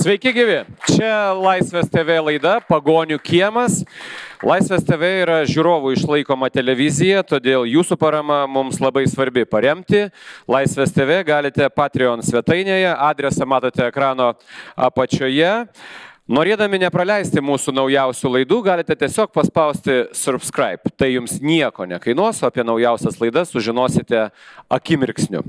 Sveiki 0.00 0.30
gyvi. 0.32 0.62
Čia 0.88 1.34
Laisvės 1.36 1.90
TV 1.92 2.14
laida 2.24 2.54
Pagonių 2.64 3.18
kiemas. 3.20 3.82
Laisvės 4.40 4.86
TV 4.88 5.10
yra 5.26 5.42
žiūrovų 5.44 5.92
išlaikoma 5.92 6.48
televizija, 6.48 7.20
todėl 7.20 7.66
jūsų 7.68 7.98
parama 8.00 8.38
mums 8.48 8.78
labai 8.80 9.02
svarbi 9.12 9.44
paremti. 9.44 10.06
Laisvės 10.48 10.94
TV 10.96 11.18
galite 11.28 11.68
Patreon 11.68 12.24
svetainėje, 12.24 12.94
adresą 12.96 13.44
matote 13.44 13.84
ekrano 13.90 14.30
apačioje. 14.72 15.52
Norėdami 16.32 16.80
nepraleisti 16.86 17.44
mūsų 17.44 17.76
naujausių 17.82 18.34
laidų, 18.38 18.64
galite 18.70 18.96
tiesiog 18.96 19.34
paspausti 19.36 20.06
subscribe. 20.16 20.96
Tai 20.96 21.12
jums 21.12 21.42
nieko 21.44 21.84
nekainuos, 21.84 22.40
o 22.40 22.48
apie 22.48 22.64
naujausias 22.64 23.20
laidas 23.20 23.52
sužinosite 23.52 24.30
akimirksniu. 24.72 25.44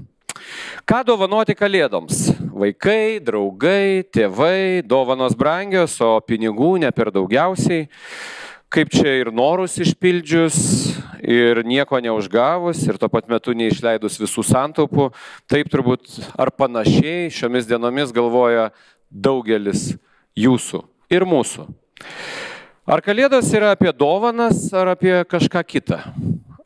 Ką 0.84 1.06
dovanoti 1.08 1.56
kalėdoms? 1.56 2.26
Vaikai, 2.62 3.18
draugai, 3.18 4.04
tėvai, 4.14 4.84
dovanos 4.86 5.34
brangios, 5.34 5.96
o 5.98 6.20
pinigų 6.22 6.76
ne 6.84 6.92
per 6.94 7.10
daugiausiai. 7.10 7.88
Kaip 8.72 8.92
čia 8.94 9.16
ir 9.18 9.32
norus 9.34 9.80
išpildžius, 9.82 10.60
ir 11.26 11.64
nieko 11.66 11.98
neužgavus, 12.06 12.84
ir 12.86 13.02
tuo 13.02 13.10
pat 13.10 13.26
metu 13.34 13.56
neišleidus 13.58 14.20
visų 14.22 14.46
santaupų, 14.46 15.10
taip 15.50 15.74
turbūt 15.74 16.22
ar 16.38 16.54
panašiai 16.54 17.34
šiomis 17.34 17.66
dienomis 17.66 18.14
galvoja 18.14 18.70
daugelis 19.10 19.96
jūsų 20.38 20.86
ir 21.10 21.26
mūsų. 21.26 21.66
Ar 22.86 23.02
kalėdos 23.02 23.50
yra 23.58 23.74
apie 23.74 23.90
dovanas, 23.90 24.68
ar 24.70 24.94
apie 24.94 25.18
kažką 25.26 25.66
kitą? 25.66 26.04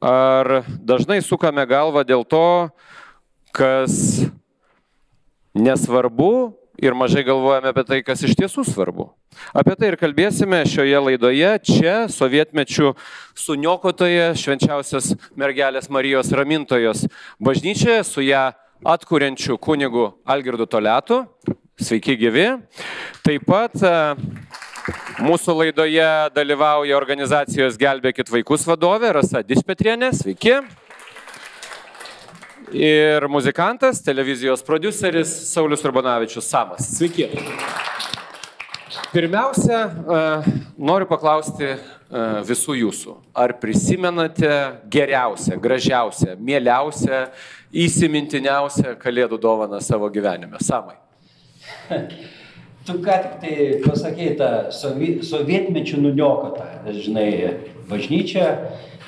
Ar 0.04 0.66
dažnai 0.84 1.24
sukame 1.24 1.64
galvą 1.70 2.04
dėl 2.04 2.28
to, 2.28 2.48
kas 3.56 4.26
nesvarbu 5.56 6.54
ir 6.82 6.94
mažai 6.94 7.24
galvojame 7.24 7.72
apie 7.72 7.84
tai, 7.88 8.02
kas 8.04 8.24
iš 8.28 8.36
tiesų 8.36 8.66
svarbu. 8.68 9.08
Apie 9.56 9.76
tai 9.80 9.92
ir 9.92 9.98
kalbėsime 10.00 10.62
šioje 10.68 11.00
laidoje, 11.08 11.52
čia 11.64 11.96
sovietmečių 12.12 12.94
suniokotoje 13.40 14.34
švenčiausios 14.40 15.14
mergelės 15.40 15.90
Marijos 15.92 16.32
ramintojos 16.36 17.06
bažnyčioje 17.44 18.04
su 18.08 18.26
ją 18.28 18.50
atkuriančiu 18.86 19.58
kunigu 19.58 20.12
Algirdu 20.26 20.68
Toletu. 20.68 21.24
Sveiki 21.76 22.16
gyvi. 22.16 22.46
Taip 23.26 23.44
pat 23.50 23.74
e, 23.84 23.92
mūsų 25.26 25.58
laidoje 25.60 26.08
dalyvauja 26.36 26.96
organizacijos 26.96 27.76
Gelbėkit 27.80 28.32
vaikus 28.32 28.64
vadovė 28.68 29.12
Rasa 29.18 29.44
Dispetrienė. 29.44 30.14
Sveiki 30.16 30.62
ir 32.74 33.28
muzikantas, 33.28 34.02
televizijos 34.02 34.64
produceris 34.64 35.30
Saulis 35.52 35.84
Urbanavičius 35.86 36.48
Samas. 36.50 36.88
Sveiki. 36.98 37.30
Pirmiausia, 39.14 39.80
e, 39.86 40.22
noriu 40.78 41.08
paklausti 41.08 41.68
e, 41.68 41.78
visų 42.48 42.76
jūsų, 42.82 43.16
ar 43.36 43.54
prisimenate 43.62 44.50
geriausią, 44.92 45.60
gražiausią, 45.62 46.36
mieliausią, 46.40 47.22
įsimintiniausią 47.86 48.96
kalėdų 49.00 49.40
dovaną 49.42 49.80
savo 49.84 50.10
gyvenime? 50.12 50.60
Samai. 50.64 50.98
Tu 52.86 52.94
ką 53.02 53.16
tik 53.24 53.38
tai 53.42 53.54
pasakėjai 53.82 54.36
tą 54.38 54.50
sovietmečių 55.26 56.04
nuniokotą, 56.04 56.68
žinai, 56.94 57.30
bažnyčią 57.90 58.50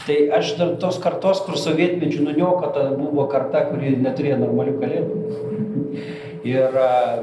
Tai 0.05 0.17
aš 0.37 0.53
dar 0.59 0.75
tos 0.81 0.99
kartos, 1.03 1.41
kur 1.45 1.57
sovietmečių 1.59 2.27
nuniokota 2.27 2.85
buvo 2.95 3.25
karta, 3.31 3.65
kuri 3.71 3.95
neturėjo 3.99 4.37
normalių 4.43 4.75
kalėdų. 4.81 5.65
Ir 6.45 6.75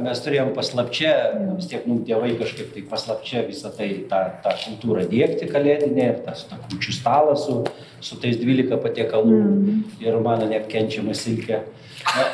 mes 0.03 0.21
turėjom 0.25 0.51
paslapčia, 0.57 1.13
vis 1.55 1.69
tiek 1.71 1.85
mums 1.87 2.07
tėvai 2.09 2.33
kažkaip 2.41 2.73
tai 2.75 2.83
paslapčia 2.89 3.45
visą 3.47 3.71
tai, 3.75 3.89
tą, 4.11 4.21
tą 4.45 4.55
kultūrą 4.65 5.05
dėkti 5.11 5.49
kalėdinę 5.51 6.05
ir 6.11 6.19
tas 6.27 6.45
tą 6.49 6.59
kučių 6.71 6.93
stalą 6.97 7.37
su, 7.39 7.61
su 8.05 8.19
tais 8.23 8.37
12 8.41 8.81
patiekalų 8.83 9.37
mm. 9.39 9.81
ir 10.05 10.19
mano 10.25 10.49
neapkenčiama 10.51 11.15
silkė. 11.19 11.63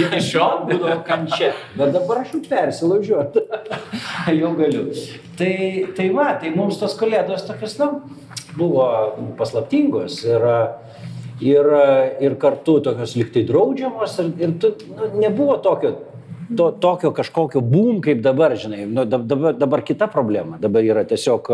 Iki 0.00 0.20
šiol 0.22 0.66
būdavo 0.68 0.98
kančia, 1.06 1.52
bet 1.78 1.94
dabar 1.94 2.16
aš 2.22 2.34
jau 2.36 2.42
persilaužiu, 2.50 3.16
jau 4.40 4.50
galiu. 4.58 4.84
Tai, 5.38 5.54
tai 5.96 6.06
va, 6.14 6.28
tai 6.40 6.52
mums 6.54 6.78
tos 6.82 6.94
kalėdos 7.00 7.46
tokios, 7.48 7.78
na, 7.80 7.86
buvo 8.58 8.84
paslaptingos 9.38 10.20
ir, 10.28 10.42
ir, 11.40 11.72
ir 12.20 12.36
kartu 12.40 12.78
tokios 12.84 13.16
liktai 13.18 13.46
draudžiamos 13.48 14.18
ir, 14.22 14.32
ir 14.44 14.56
tu, 14.62 14.74
nu, 14.94 15.12
nebuvo 15.20 15.58
tokio 15.64 15.96
to, 16.56 16.70
tokio 16.70 17.10
kažkokio 17.10 17.60
bum 17.60 18.00
kaip 18.02 18.22
dabar, 18.22 18.54
žinai. 18.58 18.84
Nu, 18.86 19.04
dabar, 19.04 19.54
dabar 19.54 19.82
kita 19.86 20.06
problema. 20.10 20.58
Dabar 20.60 20.84
yra 20.84 21.04
tiesiog 21.08 21.50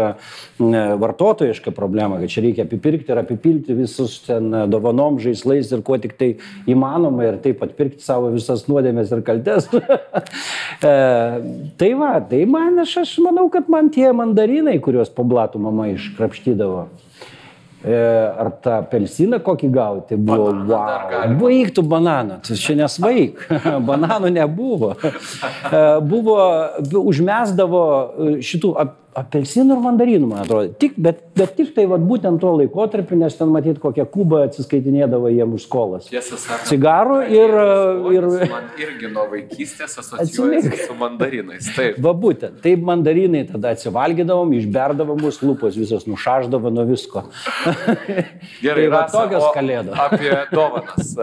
vartotojiška 1.01 1.71
problema, 1.77 2.21
kad 2.21 2.33
čia 2.33 2.45
reikia 2.45 2.67
apipirkti 2.67 3.13
ir 3.13 3.21
apipilti 3.21 3.77
visus 3.77 4.19
ten 4.27 4.51
dovanom, 4.73 5.21
žaislais 5.23 5.73
ir 5.73 5.83
kuo 5.87 5.99
tik 6.03 6.17
tai 6.19 6.33
įmanoma 6.69 7.29
ir 7.29 7.41
taip 7.45 7.65
atpirkti 7.67 8.05
savo 8.05 8.33
visas 8.35 8.67
nuodėmės 8.71 9.13
ir 9.13 9.25
kaltes. 9.27 9.69
e, 10.91 10.95
tai 11.81 11.93
va, 11.99 12.15
tai 12.31 12.45
man, 12.51 12.81
aš, 12.85 12.99
aš 13.05 13.17
manau, 13.25 13.49
kad 13.53 13.69
man 13.73 13.93
tie 13.95 14.09
mandarinai, 14.17 14.79
kuriuos 14.83 15.13
po 15.13 15.27
blatų 15.29 15.63
mama 15.69 15.91
iškrapštydavo. 15.95 16.87
E, 17.85 17.97
ar 18.41 18.49
tą 18.65 18.79
apelsiną 18.81 19.39
kokį 19.45 19.69
gauti 19.71 20.17
buvo, 20.17 20.49
wow, 20.71 21.35
baigtų 21.37 21.85
bananą, 21.87 22.39
tai 22.47 22.57
čia 22.59 22.75
nesvaik, 22.79 23.43
bananų 23.91 24.31
nebuvo. 24.33 24.95
E, 24.97 25.83
buvo, 26.09 26.39
užmesdavo 27.03 27.83
šitų 28.41 28.73
apelsinų 29.17 29.77
ir 29.77 29.83
mandarinų, 29.85 30.29
man 30.29 30.43
atrodo. 30.45 30.73
Tik, 30.81 30.97
bet, 31.01 31.23
bet 31.37 31.55
tik 31.57 31.73
tai 31.77 31.87
vat, 31.89 32.03
būtent 32.05 32.41
tuo 32.43 32.53
laikotarpiu, 32.59 33.17
nes 33.21 33.37
ten 33.39 33.49
matyt, 33.53 33.79
kokią 33.81 34.05
kubą 34.13 34.43
atsiskaitinėdavo 34.47 35.31
jiem 35.33 35.55
už 35.57 35.65
skolas. 35.65 36.09
Tiesą 36.11 36.39
sakant, 36.41 36.69
cigarų 36.69 37.19
ir... 37.33 37.55
ir... 38.13 38.29
Man 38.51 38.69
irgi 38.81 39.11
nuo 39.13 39.25
vaikystės 39.33 39.97
asocijuojasi 40.03 40.83
su 40.83 40.97
mandarinais. 41.01 41.71
Taip. 41.77 42.01
Va 42.05 42.13
būtent, 42.17 42.59
taip 42.65 42.85
mandarinai 42.87 43.47
tada 43.49 43.73
atsivalgydavom, 43.77 44.53
išberdavom 44.59 45.23
mūsų 45.25 45.51
lūpos, 45.51 45.79
visos 45.81 46.05
nušaždavo 46.11 46.73
nuo 46.75 46.85
visko. 46.91 47.25
Gerai, 48.65 48.85
tai 48.85 48.87
va, 48.93 49.03
tokios 49.13 49.49
kalėdos. 49.57 49.97
Apie 50.07 50.33
dovanas, 50.53 51.15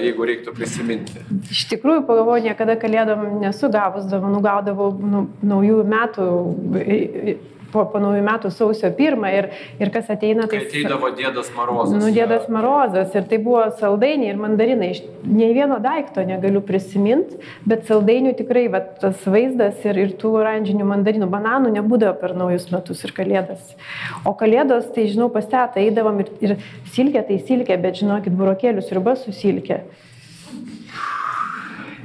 jeigu 0.00 0.30
reiktų 0.32 0.56
prisiminti. 0.56 1.20
Iš 1.52 1.66
tikrųjų, 1.74 2.06
pagalvoju, 2.08 2.46
niekada 2.48 2.78
kalėdom 2.80 3.28
nesu 3.44 3.68
gavus 3.72 4.08
dovanų, 4.08 4.40
gaudavau 4.46 4.90
nu, 4.96 5.26
naujųjų 5.44 5.86
metų 5.92 6.26
po, 7.72 7.84
po 7.90 8.00
naujų 8.02 8.22
metų 8.26 8.50
sausio 8.54 8.90
pirmą 8.96 9.30
ir, 9.34 9.48
ir 9.82 9.90
kas 9.94 10.08
ateina, 10.12 10.46
tai... 10.50 10.60
Kai 10.62 10.68
ateidavo 10.70 11.10
dėdas 11.16 11.50
Marozas. 11.56 11.98
Nu, 12.00 12.10
dėdas 12.14 12.48
Marozas 12.52 13.14
ir 13.16 13.26
tai 13.30 13.40
buvo 13.42 13.64
saldainiai 13.80 14.32
ir 14.32 14.40
mandarinai. 14.40 14.92
Nei 15.26 15.52
vieno 15.56 15.78
daikto 15.82 16.24
negaliu 16.26 16.62
prisiminti, 16.66 17.40
bet 17.68 17.86
saldainių 17.90 18.36
tikrai, 18.38 18.66
va, 18.72 18.82
tas 19.02 19.26
vaizdas 19.28 19.82
ir, 19.86 20.00
ir 20.06 20.16
tų 20.20 20.36
oranžinių 20.40 20.88
mandarinų, 20.88 21.30
bananų 21.32 21.74
nebūdavo 21.76 22.16
per 22.22 22.36
naujus 22.38 22.68
metus 22.72 23.04
ir 23.06 23.14
kalėdas. 23.16 23.76
O 24.26 24.34
kalėdos, 24.38 24.90
tai 24.94 25.08
žinau, 25.10 25.28
pas 25.34 25.46
tetą 25.50 25.82
eidavom 25.82 26.22
ir, 26.24 26.32
ir 26.44 26.56
silkė 26.96 27.26
tai 27.28 27.40
silkė, 27.42 27.78
bet 27.82 28.02
žinokit, 28.02 28.36
burokėlius 28.36 28.92
ir 28.92 29.02
bas 29.04 29.24
susilkė 29.26 29.84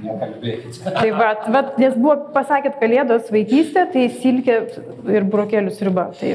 nekalbėkit. 0.06 0.80
Tai 0.98 1.12
va, 1.18 1.30
va, 1.54 1.62
nes 1.82 1.96
buvo, 1.98 2.16
pasakėt, 2.36 2.80
kalėdos 2.82 3.30
vaikystė, 3.34 3.86
tai 3.94 4.08
silkė 4.22 4.58
ir 5.16 5.28
brokelių 5.32 5.74
sriuba. 5.76 6.10
Tai... 6.20 6.34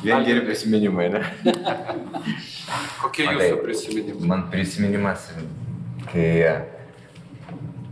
Vien 0.00 0.24
geri 0.24 0.44
prisiminimai, 0.46 1.10
ne? 1.12 1.24
Kokie 3.02 3.26
jūsų 3.26 3.60
prisiminimai? 3.64 4.28
Man 4.30 4.46
prisiminimas, 4.52 5.28
kai 6.12 6.30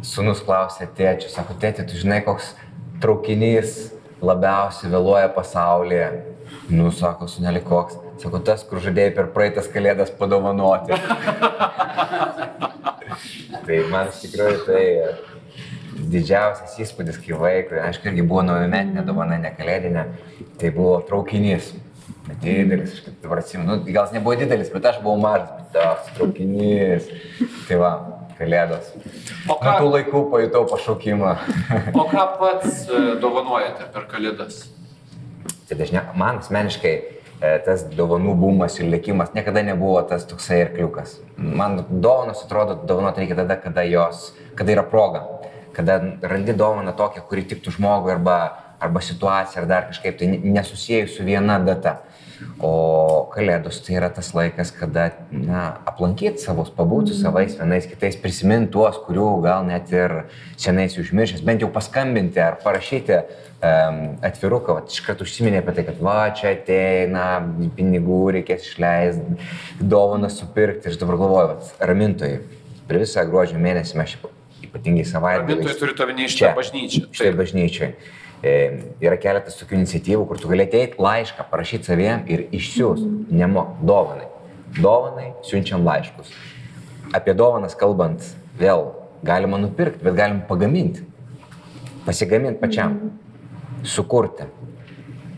sunus 0.06 0.40
klausė 0.46 0.88
tėčių, 0.98 1.30
sako, 1.32 1.58
tėti, 1.60 1.84
tu 1.88 1.98
žinai, 2.00 2.22
koks 2.26 2.54
traukinys 3.02 3.92
labiausiai 4.24 4.90
vėluoja 4.92 5.28
pasaulyje. 5.34 6.08
Nu, 6.72 6.90
sako, 6.94 7.28
suneli 7.30 7.60
koks. 7.64 7.98
Sako, 8.18 8.40
tas, 8.42 8.64
kur 8.66 8.80
žadėjai 8.82 9.12
per 9.14 9.28
praeitas 9.34 9.68
kalėdas 9.70 10.10
padovanoti. 10.18 10.96
tai 13.68 13.82
man 13.92 14.08
iš 14.08 14.22
tikrųjų 14.24 14.60
tai 14.66 14.84
didžiausias 16.12 16.78
įspūdis, 16.80 17.18
kai 17.20 17.36
vaikui, 17.36 17.80
aišku, 17.82 18.08
irgi 18.08 18.24
buvo 18.26 18.44
naujametinė 18.46 19.04
dovana, 19.06 19.38
ne 19.42 19.50
kalėdinė, 19.56 20.06
tai 20.60 20.72
buvo 20.74 20.98
traukinys. 21.08 21.74
Didelis, 22.42 22.92
aš 22.92 23.04
kaip 23.06 23.22
dabar 23.24 23.40
atsimenu, 23.40 23.78
nu, 23.78 23.84
gal 23.88 24.06
jis 24.06 24.14
nebuvo 24.18 24.36
didelis, 24.36 24.68
bet 24.72 24.84
aš 24.90 24.98
buvau 25.00 25.16
mažas, 25.20 25.48
bet 25.56 25.76
tas 25.76 26.10
traukinys. 26.16 27.08
Tai 27.68 27.78
va, 27.80 27.92
kalėdos. 28.38 28.90
O 29.48 29.56
ką 29.60 29.76
tų 29.80 29.92
laikų 29.94 30.24
pajutau 30.32 30.64
pašaukimą. 30.68 31.34
o 31.96 32.08
ką 32.12 32.26
pats 32.40 32.82
e, 32.84 33.04
dovanojate 33.22 33.88
per 33.94 34.08
kalėdas? 34.12 34.66
Tai 35.68 35.80
dažniausiai, 35.80 36.20
man 36.20 36.42
asmeniškai, 36.44 36.94
E, 36.96 37.17
tas 37.38 37.84
dovanų 37.94 38.34
bumas 38.34 38.78
ir 38.80 38.88
likimas 38.90 39.34
niekada 39.34 39.62
nebuvo 39.62 40.00
tas 40.02 40.26
toksai 40.26 40.62
arkliukas. 40.66 41.18
Man 41.36 41.84
dovanos 41.88 42.42
atrodo, 42.44 42.78
dovanot 42.88 43.18
reikia 43.18 43.38
tada, 43.38 43.56
kada 43.62 43.84
jos, 43.86 44.32
kada 44.58 44.74
yra 44.74 44.82
proga. 44.82 45.26
kada 45.78 46.18
randi 46.22 46.54
dovaną 46.58 46.90
tokią, 46.98 47.22
kuri 47.30 47.44
tiktų 47.46 47.76
žmogui 47.76 48.10
arba, 48.10 48.38
arba 48.82 48.98
situacija 48.98 49.62
ar 49.62 49.68
dar 49.70 49.84
kažkaip 49.86 50.16
tai 50.18 50.26
nesusijęs 50.42 51.14
su 51.14 51.26
viena 51.26 51.60
data. 51.62 52.00
O 52.62 53.28
kalėdos 53.32 53.80
tai 53.86 53.96
yra 53.98 54.08
tas 54.14 54.30
laikas, 54.34 54.70
kada 54.74 55.08
na, 55.30 55.62
aplankyti 55.88 56.42
savus, 56.42 56.70
pabūti 56.74 57.14
su 57.14 57.22
savais 57.22 57.56
vienais 57.58 57.86
kitais, 57.90 58.18
prisiminti 58.18 58.72
tuos, 58.74 58.98
kurių 59.06 59.28
gal 59.44 59.66
net 59.66 59.90
ir 59.94 60.14
senais 60.58 60.96
užmiršęs, 60.98 61.44
bent 61.46 61.62
jau 61.62 61.70
paskambinti 61.74 62.42
ar 62.42 62.58
parašyti 62.62 63.16
um, 63.18 64.00
atviruką, 64.26 64.78
va, 64.78 64.84
iškart 64.90 65.22
užsiminė 65.26 65.62
apie 65.62 65.76
tai, 65.78 65.86
kad 65.90 66.02
va, 66.02 66.18
čia 66.38 66.54
ateina, 66.54 67.26
pinigų 67.78 68.20
reikės 68.38 68.70
išleisti, 68.70 69.38
dovaną 69.80 70.30
supirkti. 70.34 70.90
Ir 70.90 71.00
dabar 71.02 71.18
galvoju, 71.22 71.52
va, 71.54 71.88
ramintojai, 71.90 72.40
per 72.90 73.02
visą 73.02 73.26
gruodžio 73.28 73.58
mėnesį 73.62 74.02
mes 74.02 74.16
ypatingai 74.66 75.06
savaitgalį. 75.06 75.58
Ramintojai 75.58 75.82
turi 75.82 75.98
to 75.98 76.10
minėti 76.10 76.36
šitą 76.36 76.54
bažnyčią. 76.58 77.04
Štai 77.14 77.36
bažnyčiai. 77.38 77.92
E, 77.94 78.26
yra 78.42 79.18
keletas 79.18 79.58
tokių 79.58 79.80
iniciatyvų, 79.80 80.26
kur 80.28 80.38
tu 80.38 80.50
gali 80.50 80.66
ateiti 80.66 81.00
laišką, 81.02 81.48
parašyti 81.50 81.90
saviem 81.90 82.24
ir 82.30 82.46
išsiųs, 82.54 83.02
nemo, 83.34 83.64
dovanai. 83.82 84.28
Dovanai 84.78 85.32
siunčiam 85.46 85.86
laiškus. 85.86 86.30
Apie 87.16 87.34
dovanas 87.34 87.74
kalbant, 87.78 88.22
vėl 88.60 88.92
galima 89.26 89.58
nupirkti, 89.58 90.04
bet 90.04 90.14
galim 90.18 90.42
pagaminti. 90.46 91.06
Pasigaminti 92.06 92.60
pačiam. 92.60 92.98
Sukurti. 93.82 94.46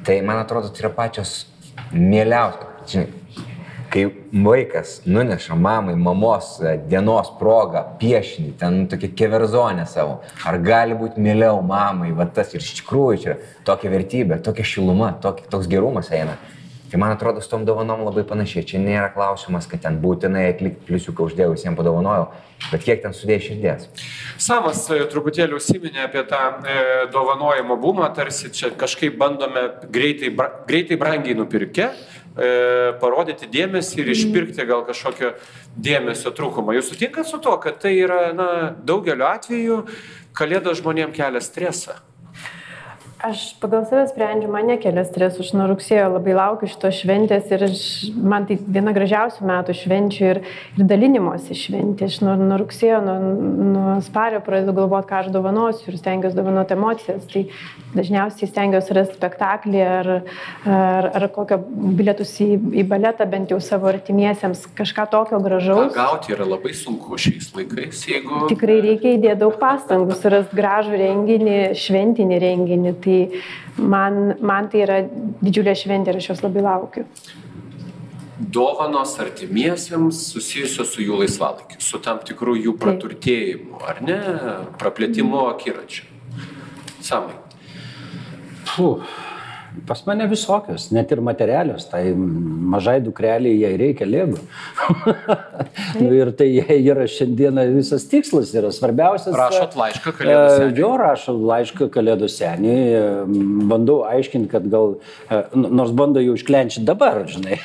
Tai 0.05 0.17
man 0.25 0.41
atrodo, 0.41 0.71
tai 0.73 0.85
yra 0.85 0.93
pačios 0.97 1.47
mieliausios. 1.93 2.69
Žinai, 2.91 3.20
kai 3.91 4.05
vaikas 4.45 5.01
nuneša 5.07 5.57
mamai 5.59 5.97
mamos 5.99 6.53
e, 6.63 6.77
dienos 6.91 7.33
progą 7.41 7.83
piešinį, 8.01 8.53
ten 8.61 8.79
tokia 8.91 9.11
keverzonė 9.19 9.87
savo, 9.91 10.21
ar 10.47 10.59
gali 10.63 10.97
būti 10.99 11.23
mieliau 11.23 11.59
mamai, 11.67 12.13
va 12.17 12.29
tas 12.31 12.55
ir 12.55 12.63
iš 12.63 12.81
tikrųjų 12.81 13.21
čia 13.25 13.37
tokia 13.67 13.91
vertybė, 13.93 14.41
tokia 14.47 14.67
šiluma, 14.75 15.13
tokia, 15.23 15.49
toks 15.51 15.71
gerumas 15.71 16.13
eina. 16.15 16.39
Tai 16.91 16.99
man 16.99 17.11
atrodo, 17.11 17.41
su 17.41 17.49
tom 17.49 17.65
dovanom 17.65 18.03
labai 18.03 18.25
panašiai. 18.27 18.65
Čia 18.67 18.81
nėra 18.83 19.13
klausimas, 19.15 19.69
kad 19.71 19.85
ten 19.85 20.01
būtinai 20.03 20.49
atlikti 20.51 20.89
pliusiuką 20.89 21.29
uždėjau, 21.29 21.53
visiems 21.55 21.79
padovanojau, 21.79 22.25
bet 22.73 22.83
kiek 22.83 23.05
ten 23.05 23.15
sudėjai 23.15 23.45
širdies. 23.45 23.87
Samas 24.43 24.83
e, 24.91 24.99
truputėlį 25.13 25.55
užsiminė 25.61 26.03
apie 26.09 26.25
tą 26.27 26.41
e, 26.67 26.81
dovanojimo 27.15 27.79
bumą, 27.79 28.11
tarsi 28.17 28.51
čia 28.51 28.73
kažkaip 28.75 29.15
bandome 29.21 29.69
greitai, 29.87 30.33
bra, 30.35 30.51
greitai 30.67 30.99
brangiai 30.99 31.39
nupirkę, 31.39 31.93
e, 31.95 32.51
parodyti 32.99 33.47
dėmesį 33.55 34.03
ir 34.03 34.15
išpirkti 34.17 34.67
gal 34.67 34.83
kažkokio 34.91 35.37
dėmesio 35.79 36.35
trūkumą. 36.35 36.75
Jūs 36.75 36.91
sutinkat 36.91 37.31
su 37.31 37.39
to, 37.39 37.55
kad 37.63 37.79
tai 37.87 37.95
yra 38.03 38.33
na, 38.35 38.51
daugeliu 38.83 39.31
atveju 39.31 39.85
kalėdos 40.35 40.83
žmonėms 40.83 41.15
kelia 41.15 41.45
stresą? 41.45 42.01
Aš 43.21 43.53
pagal 43.61 43.85
save 43.85 44.07
sprendžiu, 44.09 44.49
man 44.49 44.65
nekelia 44.71 45.03
stresų, 45.05 45.43
aš 45.45 45.51
nuo 45.53 45.67
rugsėjo 45.69 46.07
labai 46.15 46.33
laukiu 46.33 46.69
šitos 46.71 47.03
šventės 47.03 47.51
ir 47.53 47.65
aš, 47.67 47.81
man 48.17 48.47
tai 48.49 48.57
viena 48.57 48.95
gražiausių 48.97 49.45
metų 49.45 49.75
švenčių 49.77 50.23
ir, 50.25 50.41
ir 50.79 50.87
dalinimosi 50.89 51.57
šventė. 51.59 52.09
Aš 52.09 52.17
nuo, 52.25 52.39
nuo 52.41 52.57
rugsėjo, 52.63 53.03
nuo, 53.05 53.17
nuo 53.75 53.97
spario 54.07 54.41
pradedu 54.47 54.73
galvoti, 54.79 55.09
ką 55.11 55.19
aš 55.19 55.29
dovanosiu 55.35 55.91
ir 55.93 55.99
stengiuosi 56.01 56.39
dovanoti 56.39 56.77
emocijas. 56.79 57.27
Tai 57.29 57.43
dažniausiai 57.93 58.49
stengiuosi 58.49 58.97
rasti 58.97 59.19
spektaklį 59.21 59.85
ar, 59.85 60.11
ar, 60.65 61.11
ar 61.21 61.29
kokio 61.35 61.61
bilietus 62.01 62.33
į, 62.41 62.49
į 62.81 62.87
baletą 62.89 63.29
bent 63.29 63.53
jau 63.53 63.61
savo 63.61 63.91
artimiesiems, 63.93 64.65
kažką 64.81 65.07
tokio 65.13 65.43
gražaus. 65.45 65.93
Ką 65.93 66.07
gauti 66.07 66.33
yra 66.39 66.49
labai 66.49 66.73
sunku 66.79 67.21
šiais 67.21 67.53
laikais, 67.59 68.01
jeigu... 68.15 68.47
Tikrai 68.55 68.81
reikia 68.89 69.13
įdėti 69.19 69.43
daug 69.45 69.61
pastangų, 69.61 70.17
surasti 70.23 70.57
gražų 70.57 71.05
renginį, 71.05 71.61
šventinį 71.85 72.43
renginį. 72.49 72.97
Tai 73.05 73.10
Tai 73.11 73.85
man, 73.91 74.19
man 74.41 74.69
tai 74.71 74.85
yra 74.85 74.99
didžiulė 75.43 75.75
šventė 75.79 76.13
ir 76.13 76.21
aš 76.21 76.33
jos 76.33 76.43
labai 76.45 76.65
laukiu. 76.67 77.07
Dovanos 78.41 79.17
artimiesiems 79.21 80.21
susijusios 80.33 80.95
su 80.95 81.03
jų 81.05 81.19
laisvalaikiu, 81.21 81.81
su 81.85 82.01
tam 82.01 82.23
tikrų 82.25 82.57
jų 82.65 82.77
praturtėjimu, 82.81 83.83
ar 83.85 84.01
ne, 84.05 84.21
praplėtimu 84.81 85.43
akiračiu. 85.51 86.07
Samai. 87.05 87.37
Puh 88.71 89.05
Pas 89.87 90.01
mane 90.07 90.27
visokios, 90.31 90.89
net 90.95 91.11
ir 91.13 91.21
materialios, 91.25 91.87
tai 91.91 92.13
mažai 92.15 92.99
dukreliai 93.05 93.59
jai 93.59 93.73
reikia 93.81 94.07
lėgų. 94.09 94.39
nu, 96.03 96.11
ir 96.17 96.33
tai 96.39 96.49
yra 96.77 97.07
šiandieną 97.11 97.67
visas 97.75 98.07
tikslas, 98.11 98.53
yra 98.57 98.73
svarbiausias. 98.75 99.35
Rašot 99.37 99.77
laišką 99.81 100.15
kalėdų 100.19 100.47
senį. 100.55 100.79
Jo, 100.81 100.93
rašau 101.01 101.37
laišką 101.51 101.91
kalėdų 101.95 102.31
senį, 102.33 102.77
bandau 103.71 104.01
aiškinti, 104.09 104.51
kad 104.53 104.71
gal, 104.73 104.97
nors 105.55 105.95
bando 105.97 106.23
jau 106.25 106.39
išklenčyti 106.39 106.87
dabar, 106.89 107.23
žinai, 107.31 107.61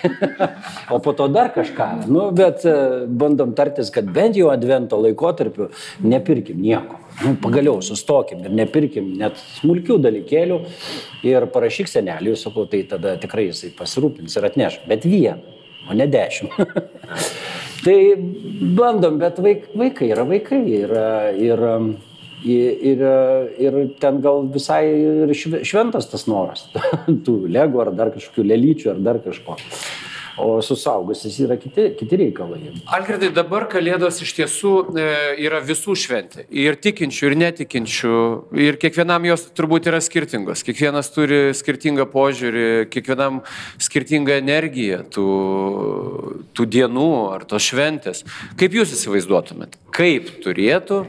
o 0.94 1.00
po 1.04 1.16
to 1.18 1.30
dar 1.32 1.54
kažką. 1.56 1.90
Nu, 2.10 2.28
bet 2.36 2.66
bandom 3.08 3.56
tartis, 3.58 3.94
kad 3.94 4.10
bent 4.12 4.40
jau 4.40 4.52
advento 4.54 5.00
laikotarpiu 5.02 5.72
nepirkim 6.04 6.62
nieko. 6.62 7.05
Nu, 7.24 7.36
pagaliau 7.42 7.80
sustokim 7.84 8.42
ir 8.44 8.54
nepirkim 8.56 9.14
net 9.20 9.40
smulkių 9.60 9.98
dalykėlių 10.04 10.58
ir 11.28 11.48
parašyk 11.54 11.88
seneliui, 11.88 12.36
sakau, 12.40 12.66
tai 12.70 12.84
tada 12.90 13.16
tikrai 13.22 13.48
jisai 13.50 13.72
pasirūpins 13.78 14.36
ir 14.36 14.48
atneš, 14.50 14.80
bet 14.90 15.08
vieną, 15.08 15.56
o 15.88 15.96
ne 15.96 16.10
dešimt. 16.12 16.58
tai 17.86 17.98
bandom, 18.76 19.20
bet 19.22 19.40
vaik, 19.44 19.70
vaikai 19.78 20.12
yra 20.12 20.26
vaikai 20.28 20.62
ir, 20.82 20.96
ir, 21.46 21.66
ir, 22.44 23.06
ir 23.68 23.80
ten 24.02 24.20
gal 24.26 24.44
visai 24.52 24.84
ir 24.92 25.36
šventas 25.38 26.12
tas 26.12 26.28
noras, 26.28 26.68
tų 27.28 27.46
legų 27.48 27.86
ar 27.86 27.94
dar 27.96 28.12
kažkokių 28.18 28.50
lelyčių 28.52 28.92
ar 28.96 29.06
dar 29.08 29.24
kažko 29.24 29.56
o 30.38 30.62
su 30.62 30.76
saugusiais 30.76 31.38
yra 31.40 31.56
kiti, 31.60 31.88
kiti 32.00 32.18
reikalai. 32.20 32.74
Algirdai, 32.98 33.30
dabar 33.36 33.68
Kalėdos 33.72 34.20
iš 34.24 34.34
tiesų 34.38 34.72
e, 34.92 35.06
yra 35.46 35.62
visų 35.64 35.96
šventė. 36.00 36.46
Ir 36.52 36.76
tikinčių, 36.82 37.30
ir 37.30 37.36
netikinčių. 37.40 38.16
Ir 38.66 38.80
kiekvienam 38.82 39.28
jos 39.30 39.48
turbūt 39.56 39.88
yra 39.92 40.02
skirtingos. 40.04 40.64
Kiekvienas 40.68 41.12
turi 41.16 41.40
skirtingą 41.56 42.08
požiūrį, 42.12 42.66
kiekvienam 42.92 43.42
skirtingą 43.81 44.40
energiją 44.42 45.04
tų, 45.16 45.30
tų 46.56 46.68
dienų 46.78 47.12
ar 47.36 47.48
tos 47.48 47.69
šventės. 47.71 48.26
Kaip 48.59 48.76
jūs 48.76 48.95
įsivaizduotumėt? 48.98 49.80
Kaip 49.95 50.28
turėtų, 50.44 51.06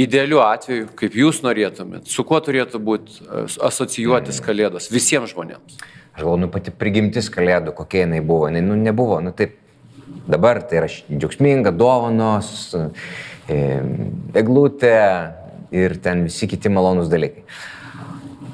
idealiu 0.00 0.42
atveju, 0.42 0.88
kaip 0.98 1.14
jūs 1.14 1.44
norėtumėt, 1.46 2.10
su 2.10 2.24
kuo 2.26 2.40
turėtų 2.42 2.80
būti 2.82 3.22
asocijuotis 3.68 4.42
Kalėdos 4.42 4.90
visiems 4.90 5.34
žmonėms? 5.34 5.78
Aš 6.18 6.24
galvoju, 6.24 6.40
nu 6.42 6.46
pati 6.50 6.72
prigimtis 6.74 7.28
kalėdų, 7.30 7.70
kokia 7.78 8.00
jinai 8.00 8.18
buvo. 8.26 8.48
Jinai, 8.48 8.58
nu, 8.66 8.74
nebuvo, 8.74 9.20
nu 9.22 9.30
taip, 9.38 9.52
dabar 10.26 10.58
tai 10.66 10.80
yra 10.80 10.88
džiaugsminga, 10.90 11.70
dovanos, 11.78 12.48
e, 12.74 13.58
eglutė 14.40 14.96
ir 15.70 15.94
ten 16.02 16.24
visi 16.26 16.48
kiti 16.50 16.72
malonūs 16.74 17.06
dalykai. 17.12 17.44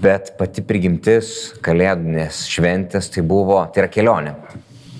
Bet 0.04 0.34
pati 0.36 0.60
prigimtis 0.60 1.54
kalėdinės 1.64 2.42
šventės 2.52 3.08
tai 3.14 3.24
buvo, 3.24 3.62
tai 3.72 3.86
yra 3.86 3.92
kelionė. 3.96 4.36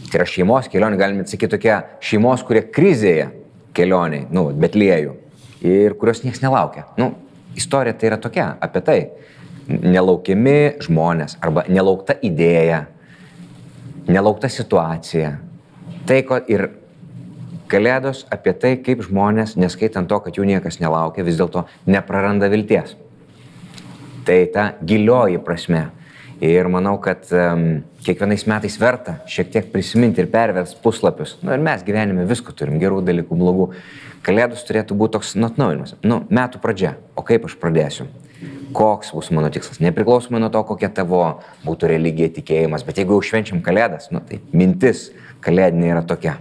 Tai 0.09 0.23
yra 0.23 0.28
šeimos 0.33 0.73
kelionė, 0.73 0.97
galime 1.04 1.28
sakyti 1.28 1.59
tokia 1.59 1.83
šeimos, 2.00 2.47
kurie 2.49 2.64
krizėje 2.64 3.28
kelioniai, 3.76 4.25
nu, 4.33 4.47
betlėjų 4.64 5.12
ir 5.68 6.00
kurios 6.00 6.25
niekas 6.25 6.40
nelaukia. 6.40 6.88
Nu, 6.97 7.12
istorija 7.61 7.92
tai 7.92 8.14
yra 8.14 8.23
tokia, 8.25 8.54
apie 8.56 8.87
tai 8.88 8.99
nelaukiami 9.68 10.80
žmonės 10.85 11.38
arba 11.44 11.64
nelaukta 11.68 12.16
idėja, 12.23 12.85
nelaukta 14.09 14.50
situacija. 14.52 15.37
Tai, 16.04 16.18
ko 16.28 16.38
ir 16.52 16.68
kalėdos 17.73 18.25
apie 18.33 18.52
tai, 18.61 18.75
kaip 18.85 19.02
žmonės, 19.06 19.56
neskaitant 19.61 20.09
to, 20.11 20.21
kad 20.21 20.37
jų 20.37 20.47
niekas 20.49 20.80
nelaukia, 20.83 21.25
vis 21.26 21.40
dėlto 21.40 21.64
nepraranda 21.88 22.50
vilties. 22.52 22.94
Tai 24.25 24.38
ta 24.52 24.71
gilioji 24.85 25.40
prasme. 25.44 25.88
Ir 26.44 26.66
manau, 26.68 26.97
kad 27.00 27.28
um, 27.33 27.85
kiekvienais 28.04 28.44
metais 28.50 28.75
verta 28.80 29.21
šiek 29.30 29.52
tiek 29.54 29.68
prisiminti 29.73 30.21
ir 30.21 30.28
perversti 30.33 30.80
puslapius. 30.83 31.38
Na 31.40 31.52
nu, 31.52 31.56
ir 31.56 31.62
mes 31.64 31.85
gyvenime 31.87 32.26
visko 32.28 32.52
turim, 32.56 32.76
gerų 32.83 33.00
dalykų, 33.06 33.38
blogų. 33.38 33.68
Kalėdos 34.25 34.64
turėtų 34.66 34.97
būti 34.99 35.14
toks 35.16 35.35
nu, 35.38 35.49
atnaujinimas. 35.49 35.94
Nu, 36.04 36.23
metų 36.33 36.61
pradžia. 36.61 36.97
O 37.16 37.25
kaip 37.25 37.47
aš 37.49 37.56
pradėsiu? 37.61 38.09
Koks 38.75 39.15
bus 39.15 39.31
mano 39.35 39.51
tikslas. 39.55 39.81
Nepriklausomai 39.85 40.43
nuo 40.43 40.51
to, 40.53 40.65
kokia 40.67 40.91
tavo 40.95 41.23
būtų 41.65 41.95
religija, 41.95 42.33
tikėjimas. 42.41 42.85
Bet 42.87 43.01
jeigu 43.03 43.19
jau 43.19 43.25
švenčiam 43.31 43.63
kalėdas, 43.65 44.11
nu, 44.15 44.23
tai 44.25 44.43
mintis 44.53 45.11
kalėdinė 45.45 45.95
yra 45.95 46.05
tokia. 46.07 46.39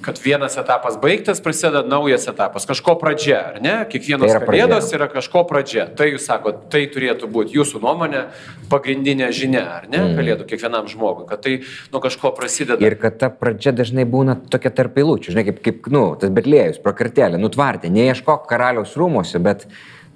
kad 0.00 0.18
vienas 0.24 0.54
etapas 0.56 0.96
baigtas, 1.00 1.40
prasideda 1.42 1.82
naujas 1.82 2.28
etapas, 2.30 2.64
kažko 2.68 2.94
pradžia, 3.00 3.38
ar 3.50 3.56
ne? 3.60 3.72
Kiekvienos 3.90 4.28
Tai 4.28 4.36
yra 4.36 4.40
pradžia. 4.44 4.66
kalėdos 4.68 4.92
yra 4.94 5.08
kažko 5.10 5.42
pradžia. 5.48 5.86
Tai 5.98 6.06
jūs 6.12 6.24
sakote, 6.28 6.68
tai 6.70 6.84
turėtų 6.92 7.28
būti 7.34 7.56
jūsų 7.58 7.80
nuomonė 7.82 8.22
pagrindinė 8.70 9.32
žinia, 9.34 9.64
ar 9.80 9.88
ne? 9.90 9.98
Mm. 9.98 10.16
Kalėdų 10.20 10.46
kiekvienam 10.52 10.88
žmogui, 10.88 11.26
kad 11.28 11.42
tai 11.44 11.56
nuo 11.92 12.00
kažko 12.04 12.30
prasideda. 12.36 12.78
Ir 12.84 12.96
kad 13.00 13.18
ta 13.18 13.28
pradžia 13.32 13.74
dažnai 13.74 14.06
būna 14.08 14.38
tokia 14.48 14.70
tarp 14.70 14.96
eilučių, 15.02 15.34
žinai, 15.34 15.46
kaip, 15.50 15.60
kaip 15.66 15.90
nu, 15.92 16.04
tas 16.20 16.30
betlėjus, 16.30 16.80
prakartelė, 16.84 17.40
nutvardė, 17.42 17.90
neieškok 17.90 18.46
karaliaus 18.48 18.94
rūmose, 18.96 19.42
bet, 19.42 19.66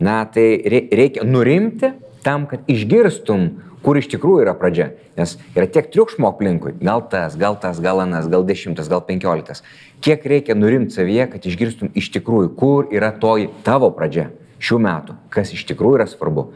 na, 0.02 0.22
tai 0.26 0.62
rei- 0.66 0.88
reikia 0.92 1.26
nurimti 1.26 1.92
tam, 2.26 2.46
kad 2.50 2.66
išgirstum, 2.70 3.48
kur 3.82 3.98
iš 3.98 4.08
tikrųjų 4.12 4.44
yra 4.44 4.54
pradžia. 4.58 4.92
Nes 5.18 5.34
yra 5.56 5.66
tiek 5.68 5.90
triukšmo 5.92 6.28
aplinkui, 6.30 6.74
gal 6.80 7.02
tas, 7.10 7.34
gal 7.38 7.56
tas, 7.60 7.80
gal 7.82 8.00
anas, 8.04 8.28
gal 8.30 8.46
dešimtas, 8.46 8.88
gal 8.88 9.02
penkioliktas. 9.04 9.64
Kiek 10.02 10.24
reikia 10.26 10.56
nurimti 10.58 10.94
savyje, 10.96 11.28
kad 11.34 11.46
išgirstum 11.46 11.92
iš 11.98 12.12
tikrųjų, 12.14 12.52
kur 12.58 12.90
yra 12.94 13.12
toji 13.12 13.50
tavo 13.66 13.90
pradžia 13.94 14.30
šių 14.62 14.78
metų, 14.86 15.16
kas 15.34 15.52
iš 15.54 15.66
tikrųjų 15.70 16.00
yra 16.00 16.08
svarbu. 16.10 16.50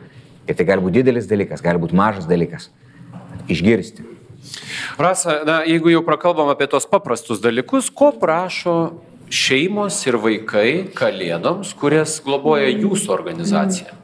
Ir 0.46 0.54
tai 0.54 0.66
gali 0.68 0.84
būti 0.84 1.00
didelis 1.00 1.26
dalykas, 1.26 1.62
gali 1.62 1.82
būti 1.82 1.98
mažas 1.98 2.28
dalykas. 2.30 2.70
Išgirsti. 3.50 4.06
Rasa, 4.98 5.40
na, 5.46 5.58
jeigu 5.66 5.90
jau 5.90 6.04
prakalbam 6.06 6.48
apie 6.52 6.68
tos 6.70 6.86
paprastus 6.86 7.42
dalykus, 7.42 7.90
ko 7.90 8.12
prašo 8.14 8.76
šeimos 9.32 9.98
ir 10.06 10.18
vaikai 10.22 10.70
kalėdoms, 10.96 11.72
kurias 11.78 12.18
globoja 12.24 12.68
jūsų 12.70 13.12
organizacija? 13.14 13.94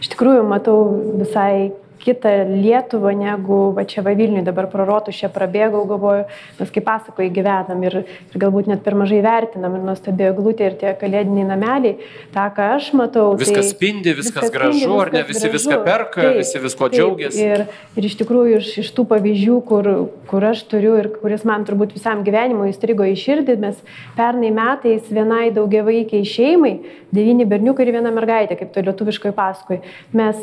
Iš 0.00 0.12
tikrųjų, 0.14 0.44
matau 0.48 0.76
visai 1.20 1.72
kitą 2.00 2.32
Lietuvą, 2.50 3.12
negu 3.16 3.58
va 3.76 3.84
čia 3.88 4.04
va 4.06 4.14
Vilniui 4.16 4.42
dabar 4.46 4.68
prorotų 4.72 5.14
čia 5.14 5.30
prabėgau, 5.32 5.82
galvoju, 5.90 6.26
mes 6.58 6.72
kaip 6.74 6.86
pasakoju 6.86 7.32
gyvenam 7.34 7.82
ir, 7.86 7.96
ir 8.32 8.42
galbūt 8.42 8.70
net 8.70 8.82
per 8.84 8.96
mažai 8.98 9.20
vertinam 9.24 9.76
ir 9.76 9.84
nuostabėjo 9.86 10.34
glūtė 10.38 10.70
ir 10.70 10.78
tie 10.80 10.94
kalėdiniai 11.00 11.46
nameliai, 11.48 11.96
tą, 12.34 12.46
ką 12.56 12.70
aš 12.76 12.90
matau. 12.98 13.26
Viskas 13.40 13.68
tai, 13.68 13.74
spindi, 13.74 14.14
viskas 14.16 14.50
gražu, 14.52 14.90
ar 15.00 15.12
ne? 15.14 15.24
Visi 15.28 15.52
viską 15.52 15.80
perka, 15.86 16.30
visi 16.38 16.62
visko 16.62 16.90
džiaugiasi. 16.92 17.44
Ir, 17.44 17.66
ir 17.96 18.08
iš 18.10 18.16
tikrųjų 18.20 18.60
iš, 18.60 18.72
iš 18.84 18.92
tų 18.96 19.06
pavyzdžių, 19.10 19.58
kur, 19.68 19.90
kur 20.30 20.48
aš 20.50 20.64
turiu 20.70 20.96
ir 21.00 21.10
kuris 21.20 21.44
man 21.48 21.66
turbūt 21.68 21.94
visam 21.96 22.24
gyvenimui 22.26 22.70
įstrigo 22.72 23.06
į 23.08 23.16
širdį, 23.20 23.58
mes 23.62 23.80
pernai 24.18 24.52
metais 24.54 25.08
vienai 25.12 25.50
daugiavaikiai 25.54 26.26
šeimai, 26.26 26.74
devyni 27.14 27.46
berniukai 27.48 27.86
ir 27.86 27.94
viena 27.98 28.12
mergaitė, 28.14 28.56
kaip 28.58 28.72
to 28.74 28.84
lietuviškai 28.86 29.34
paskui, 29.36 29.80
mes 30.16 30.40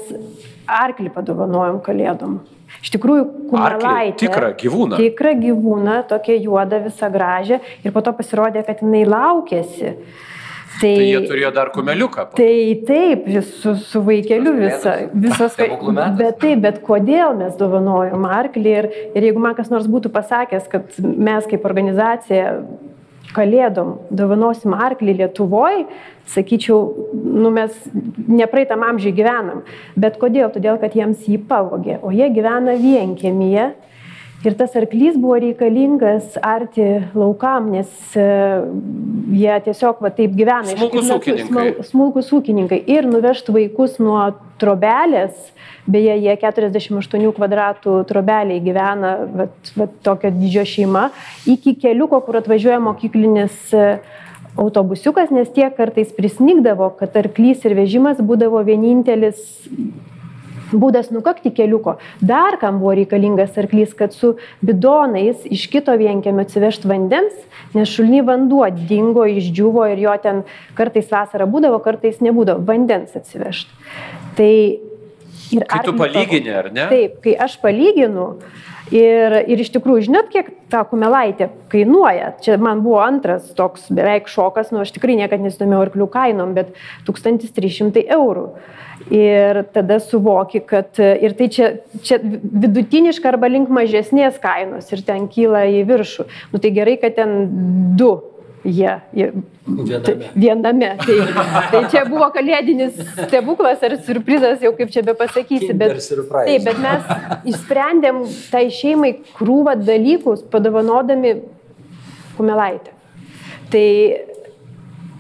arklį 0.68 1.12
padovanojom 1.16 1.82
kalėdom. 1.86 2.40
Iš 2.84 2.92
tikrųjų, 2.98 3.28
kumelaitė. 3.50 4.26
tikrą 4.26 4.52
gyvūną? 4.60 4.98
Tikrą 5.00 5.36
gyvūną, 5.40 6.02
tokia 6.10 6.36
juoda, 6.36 6.82
visa 6.84 7.10
gražia. 7.12 7.62
Ir 7.84 7.94
po 7.96 8.04
to 8.04 8.12
pasirodė, 8.16 8.66
kad 8.68 8.84
jinai 8.84 9.06
laukėsi. 9.08 9.94
Tai, 10.78 10.92
Tai 10.94 11.06
jie 11.08 11.22
turėjo 11.26 11.50
dar 11.56 11.72
kumeliuką. 11.74 12.28
Tai 12.38 12.58
taip, 12.86 13.24
su, 13.48 13.74
su 13.82 14.02
vaikeliu 14.06 14.54
visa, 14.60 14.94
metas. 15.96 16.20
Bet 16.20 16.38
taip, 16.44 16.62
bet 16.68 16.82
kodėl 16.86 17.34
mes 17.40 17.56
dovanojom 17.58 18.28
arklį 18.30 18.76
ir, 18.82 18.90
ir 19.18 19.26
jeigu 19.30 19.42
man 19.42 19.58
kas 19.58 19.72
nors 19.74 19.88
būtų 19.90 20.12
pasakęs, 20.14 20.68
kad 20.70 21.00
mes 21.02 21.50
kaip 21.50 21.66
organizacija 21.66 22.52
kalėdom 23.36 23.96
dovanosim 24.14 24.76
arklį 24.78 25.18
Lietuvoje, 25.22 25.86
sakyčiau, 26.32 26.80
nu 27.14 27.52
mes 27.54 27.76
nepraeitam 28.28 28.86
amžiai 28.88 29.16
gyvenam. 29.16 29.64
Bet 29.96 30.20
kodėl? 30.22 30.52
Todėl, 30.54 30.80
kad 30.82 30.96
jiems 30.96 31.28
jį 31.28 31.40
pavogė, 31.50 32.00
o 32.04 32.14
jie 32.16 32.30
gyvena 32.36 32.78
vienkėmyje. 32.80 33.72
Ir 34.46 34.54
tas 34.54 34.76
arklys 34.78 35.16
buvo 35.18 35.40
reikalingas 35.42 36.36
arti 36.46 36.86
laukam, 37.18 37.72
nes 37.74 37.90
e, 38.14 38.26
jie 39.34 39.56
tiesiog 39.66 40.04
va, 40.06 40.12
taip 40.14 40.36
gyvena. 40.38 40.76
metu- 41.10 41.34
ūkininkai. 41.34 41.88
smulkūs 41.88 42.30
ūkininkai 42.38 42.80
ir 42.94 43.08
nuvežti 43.10 43.56
vaikus 43.56 43.98
nuo 43.98 44.28
trobelės, 44.62 45.34
beje, 45.90 46.14
jie 46.22 46.36
48 46.38 47.34
kvadratų 47.34 47.98
trobeliai 48.10 48.62
gyvena, 48.62 49.16
vat, 49.42 49.74
vat, 49.78 49.98
tokio 50.06 50.30
didžio 50.36 50.68
šeima, 50.70 51.08
iki 51.50 51.74
keliuko, 51.82 52.22
kur 52.22 52.38
atvažiuoja 52.38 52.78
mokyklinis 52.84 53.74
e, 53.74 53.88
autobusiukas, 54.58 55.34
nes 55.34 55.50
tie 55.54 55.72
kartais 55.74 56.14
prisnigdavo, 56.14 56.92
kad 57.00 57.18
arklys 57.18 57.66
ir 57.66 57.74
vežimas 57.78 58.22
būdavo 58.22 58.62
vienintelis 58.70 59.42
būdas 60.72 61.12
nukakti 61.14 61.52
keliuko. 61.56 61.98
Dar 62.22 62.58
kam 62.62 62.80
buvo 62.82 62.96
reikalingas 62.98 63.58
arklys, 63.60 63.94
kad 63.98 64.16
su 64.16 64.36
bidonais 64.66 65.46
iš 65.46 65.68
kito 65.72 65.96
vienkėmio 66.00 66.46
atsivežti 66.48 66.90
vandens, 66.90 67.36
nes 67.76 67.92
šulny 67.92 68.24
vanduo 68.26 68.68
dingo, 68.72 69.26
išdžiuvo 69.28 69.88
ir 69.94 70.04
jo 70.08 70.16
ten 70.24 70.44
kartais 70.78 71.10
vasara 71.12 71.48
būdavo, 71.50 71.80
kartais 71.86 72.22
nebūdavo 72.24 72.66
vandens 72.68 73.16
atsivežti. 73.18 73.72
Tai 74.38 74.54
ir 75.56 75.68
Kai 75.68 75.84
tu 75.86 75.96
palygini, 75.98 76.54
ar 76.54 76.72
ne? 76.74 76.88
Taip, 76.92 77.22
kai 77.24 77.38
aš 77.48 77.60
palyginu. 77.64 78.34
Ir, 78.94 79.36
ir 79.52 79.60
iš 79.60 79.74
tikrųjų, 79.76 80.06
žinot, 80.08 80.30
kiek 80.32 80.54
ta 80.72 80.86
kumelaitė 80.88 81.50
kainuoja? 81.72 82.32
Čia 82.44 82.56
man 82.62 82.84
buvo 82.86 83.02
antras 83.04 83.50
toks 83.58 83.90
beveik 83.92 84.30
šokas, 84.32 84.72
nu 84.72 84.84
aš 84.84 84.94
tikrai 84.96 85.18
niekada 85.20 85.44
nesidomėjau 85.44 85.88
arklių 85.90 86.08
kainom, 86.14 86.54
bet 86.56 86.72
1300 87.10 88.06
eurų. 88.16 88.48
Ir 89.14 89.62
tada 89.76 90.00
suvoki, 90.04 90.62
kad 90.68 90.98
ir 91.00 91.36
tai 91.38 91.50
čia, 91.54 91.68
čia 92.04 92.18
vidutiniška 92.24 93.30
arba 93.30 93.48
link 93.52 93.70
mažesnės 93.72 94.40
kainos 94.44 94.90
ir 94.92 95.04
ten 95.08 95.28
kyla 95.32 95.68
į 95.70 95.84
viršų. 95.88 96.26
Nu 96.52 96.64
tai 96.64 96.72
gerai, 96.76 96.98
kad 97.00 97.16
ten 97.20 97.38
du 98.00 98.16
jie. 98.68 98.94
jie 99.14 99.32
Viename. 99.68 100.30
Viename. 100.36 100.90
Tai, 101.02 101.18
tai 101.72 101.82
čia 101.92 102.04
buvo 102.08 102.30
kalėdinis 102.36 102.96
stebuklas 103.26 103.84
ar 103.84 103.98
surprizas, 104.08 104.62
jau 104.64 104.72
kaip 104.78 104.92
čia 104.94 105.04
be 105.08 105.16
pasakysi. 105.18 105.74
Bet, 105.78 105.98
taip, 106.00 106.68
bet 106.68 106.80
mes 106.84 107.52
išsprendėm 107.52 108.24
tai 108.52 108.68
šeimai 108.74 109.14
krūvą 109.40 109.76
dalykus, 109.82 110.46
padovanodami 110.54 111.36
kumelaitę. 112.38 112.96
Tai 113.72 113.88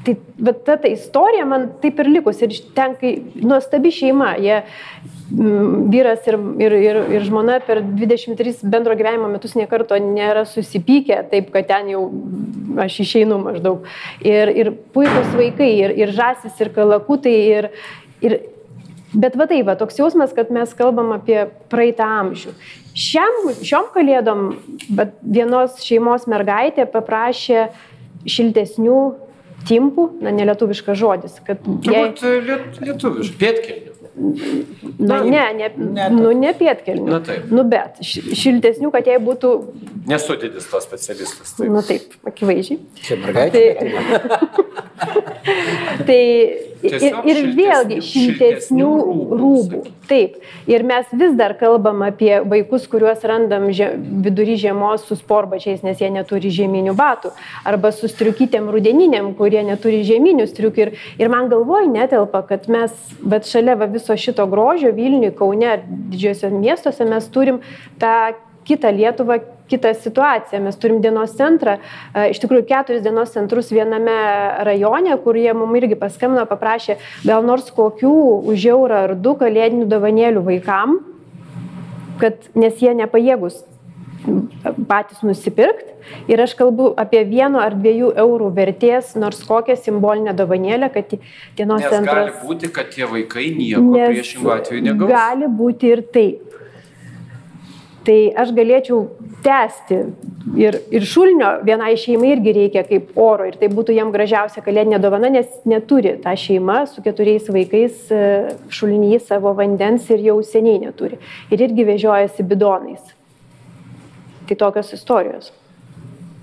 Tai 0.07 0.13
bet 0.39 0.61
ta, 0.63 0.77
ta 0.79 0.87
istorija 0.87 1.43
man 1.43 1.65
taip 1.81 1.97
ir 1.99 2.07
likus. 2.07 2.39
Ir 2.45 2.53
ten, 2.75 2.93
kai 2.95 3.17
nuostabi 3.43 3.91
šeima, 3.91 4.29
jie 4.39 4.61
mm, 4.61 5.89
vyras 5.91 6.29
ir, 6.31 6.37
ir, 6.63 6.75
ir, 6.79 6.99
ir 7.17 7.25
žmona 7.27 7.57
per 7.67 7.81
23 7.83 8.63
bendro 8.71 8.95
gyvenimo 8.95 9.27
metus 9.33 9.57
niekarto 9.59 9.99
nėra 9.99 10.45
susipykę, 10.47 11.19
taip 11.33 11.51
kad 11.51 11.67
ten 11.73 11.91
jau 11.91 12.05
aš 12.85 13.01
išeinu 13.03 13.41
maždaug. 13.43 13.83
Ir, 14.23 14.53
ir 14.55 14.71
puikus 14.95 15.35
vaikai, 15.35 15.73
ir, 15.75 15.97
ir 16.05 16.15
žasis, 16.15 16.55
ir 16.63 16.71
kalakutai, 16.77 17.35
ir, 17.57 17.71
ir 18.23 18.39
Bet 19.17 19.37
va 19.39 19.45
taip, 19.47 19.63
va, 19.69 19.77
toks 19.79 19.95
jausmas, 20.01 20.33
kad 20.35 20.49
mes 20.51 20.73
kalbam 20.75 21.13
apie 21.15 21.45
praeitą 21.71 22.05
amžių. 22.19 22.51
Šiam, 22.91 23.37
šiom 23.63 23.87
kalėdom 23.93 24.49
vienos 25.23 25.77
šeimos 25.79 26.25
mergaitė 26.27 26.83
paprašė 26.91 27.69
šiltesnių 28.27 28.99
timpų, 29.67 30.07
na, 30.23 30.31
nelietuviškas 30.35 30.97
žodis, 30.99 31.37
kad 31.47 31.61
jai, 31.85 32.07
Turbūt 32.17 32.47
liet, 32.47 32.81
lietuviškai, 32.87 33.37
pietkelnių. 33.43 33.93
na, 34.99 35.19
ne, 35.23 35.43
ne, 35.59 35.67
ne, 35.77 36.07
nu, 36.15 36.31
ne 36.33 36.53
pietkelnių. 36.57 37.05
Na 37.11 37.19
taip. 37.21 37.51
Nu, 37.53 37.63
bet 37.69 37.99
ši- 38.01 38.33
šiltesnių, 38.39 38.89
kad 38.95 39.05
jai 39.07 39.19
būtų, 39.21 39.51
Nesu 40.07 40.37
didis 40.39 40.65
to 40.71 40.79
specialistas. 40.81 41.51
Taip. 41.57 41.69
nu 41.69 41.81
taip, 41.83 42.13
akivaizdžiai. 42.25 42.79
Čia 43.03 43.17
mergaitė. 43.19 43.63
Tai 46.07 46.15
ir, 46.15 46.55
Tiesiog 46.91 47.27
ir 47.29 47.39
vėlgi 47.57 47.97
šiltesnių- 48.03 48.91
rūbų, 49.07 49.39
rūbų. 49.41 49.81
Taip. 50.07 50.37
Ir 50.67 50.83
mes 50.87 51.05
vis 51.11 51.35
dar 51.35 51.53
kalbam 51.59 52.01
apie 52.05 52.41
vaikus, 52.47 52.87
kuriuos 52.87 53.23
randam 53.27 53.69
žie, 53.75 53.91
vidury 53.97 54.55
žiemos 54.55 55.05
su 55.07 55.15
sporbačiais, 55.19 55.83
nes 55.83 55.99
jie 55.99 56.09
neturi 56.09 56.49
žieminių 56.49 56.95
batų. 56.95 57.33
Arba 57.65 57.91
su 57.91 58.07
striukytėm 58.07 58.69
rudeniniam, 58.71 59.33
kurie 59.35 59.63
neturi 59.63 60.03
žieminių 60.07 60.47
striukių. 60.47 60.77
Ir, 60.87 60.93
ir 61.19 61.29
man 61.29 61.49
galvoj 61.49 61.87
netelpa, 61.91 62.43
kad 62.47 62.67
mes, 62.71 62.91
bet 63.21 63.45
šalia 63.45 63.75
va 63.75 63.85
viso 63.85 64.15
šito 64.15 64.47
grožio 64.47 64.93
Vilniui, 64.95 65.35
Kaune 65.35 65.67
ar 65.67 65.79
didžiosiuose 65.87 66.53
miestuose 66.55 67.05
mes 67.09 67.27
turim 67.27 67.59
tą 67.99 68.33
kitą 68.67 68.91
Lietuvą, 68.95 69.39
kitą 69.71 69.93
situaciją. 69.95 70.61
Mes 70.63 70.77
turim 70.79 71.01
dienos 71.03 71.35
centrą, 71.39 71.77
e, 72.13 72.29
iš 72.31 72.41
tikrųjų 72.43 72.67
keturis 72.67 73.03
dienos 73.05 73.31
centrus 73.35 73.71
viename 73.71 74.17
rajone, 74.67 75.15
kur 75.23 75.39
jie 75.39 75.53
mums 75.55 75.79
irgi 75.81 75.99
paskambino, 75.99 76.45
paprašė 76.49 76.97
gal 77.27 77.45
nors 77.47 77.71
kokių 77.71 78.17
už 78.51 78.67
eurą 78.75 79.03
ar 79.07 79.15
du 79.15 79.35
kalėdinių 79.39 79.87
dovanėlių 79.91 80.43
vaikam, 80.51 80.99
kad, 82.21 82.39
nes 82.55 82.79
jie 82.81 82.93
nepajėgus 82.97 83.63
patys 84.87 85.21
nusipirkti. 85.23 85.93
Ir 86.31 86.41
aš 86.43 86.53
kalbu 86.59 86.89
apie 86.99 87.21
vieno 87.27 87.59
ar 87.63 87.75
dviejų 87.75 88.13
eurų 88.23 88.49
vertės, 88.55 89.13
nors 89.19 89.41
kokią 89.47 89.75
simbolinę 89.79 90.33
dovanėlę, 90.37 90.89
kad 90.93 91.15
dienos 91.57 91.83
Nes 91.83 91.91
gali 91.91 91.95
centras... 91.95 92.41
būti, 92.43 92.71
kad 92.75 92.91
tie 92.93 93.07
vaikai 93.07 93.49
nieko 93.55 93.83
priešingų 93.91 94.53
atveju 94.55 94.85
negaus. 94.85 95.11
Gali 95.11 95.51
būti 95.61 95.91
ir 95.91 96.03
taip. 96.15 96.56
Tai 98.07 98.19
aš 98.39 98.55
galėčiau 98.55 99.03
tęsti 99.43 100.01
Ir, 100.55 100.77
ir 100.95 101.03
šulnio 101.03 101.49
vienai 101.67 101.97
šeimai 101.99 102.29
irgi 102.35 102.53
reikia 102.55 102.83
kaip 102.87 103.17
oro 103.19 103.47
ir 103.49 103.57
tai 103.59 103.67
būtų 103.73 103.95
jam 103.97 104.13
gražiausia 104.13 104.61
kalėdinė 104.63 104.99
dovana, 105.03 105.27
nes 105.33 105.49
neturi 105.67 106.13
ta 106.23 106.35
šeima 106.39 106.85
su 106.87 107.03
keturiais 107.03 107.49
vaikais 107.51 108.07
e, 108.13 108.21
šulnyje 108.71 109.19
savo 109.25 109.51
vandens 109.57 110.07
ir 110.13 110.23
jau 110.23 110.37
seniai 110.45 110.79
neturi. 110.85 111.19
Ir 111.51 111.63
irgi 111.67 111.87
vežiojasi 111.89 112.47
bidonais. 112.47 113.03
Tai 114.47 114.59
tokios 114.61 114.93
istorijos. 114.95 115.51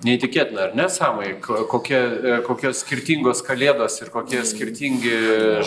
Neįtikėtina, 0.05 0.69
ar 0.69 0.75
ne, 0.77 0.89
Samai, 0.93 1.31
kokie, 1.41 1.97
e, 1.97 2.39
kokios 2.45 2.83
skirtingos 2.85 3.41
kalėdos 3.47 3.97
ir 4.05 4.11
kokie 4.13 4.43
skirtingi 4.45 5.15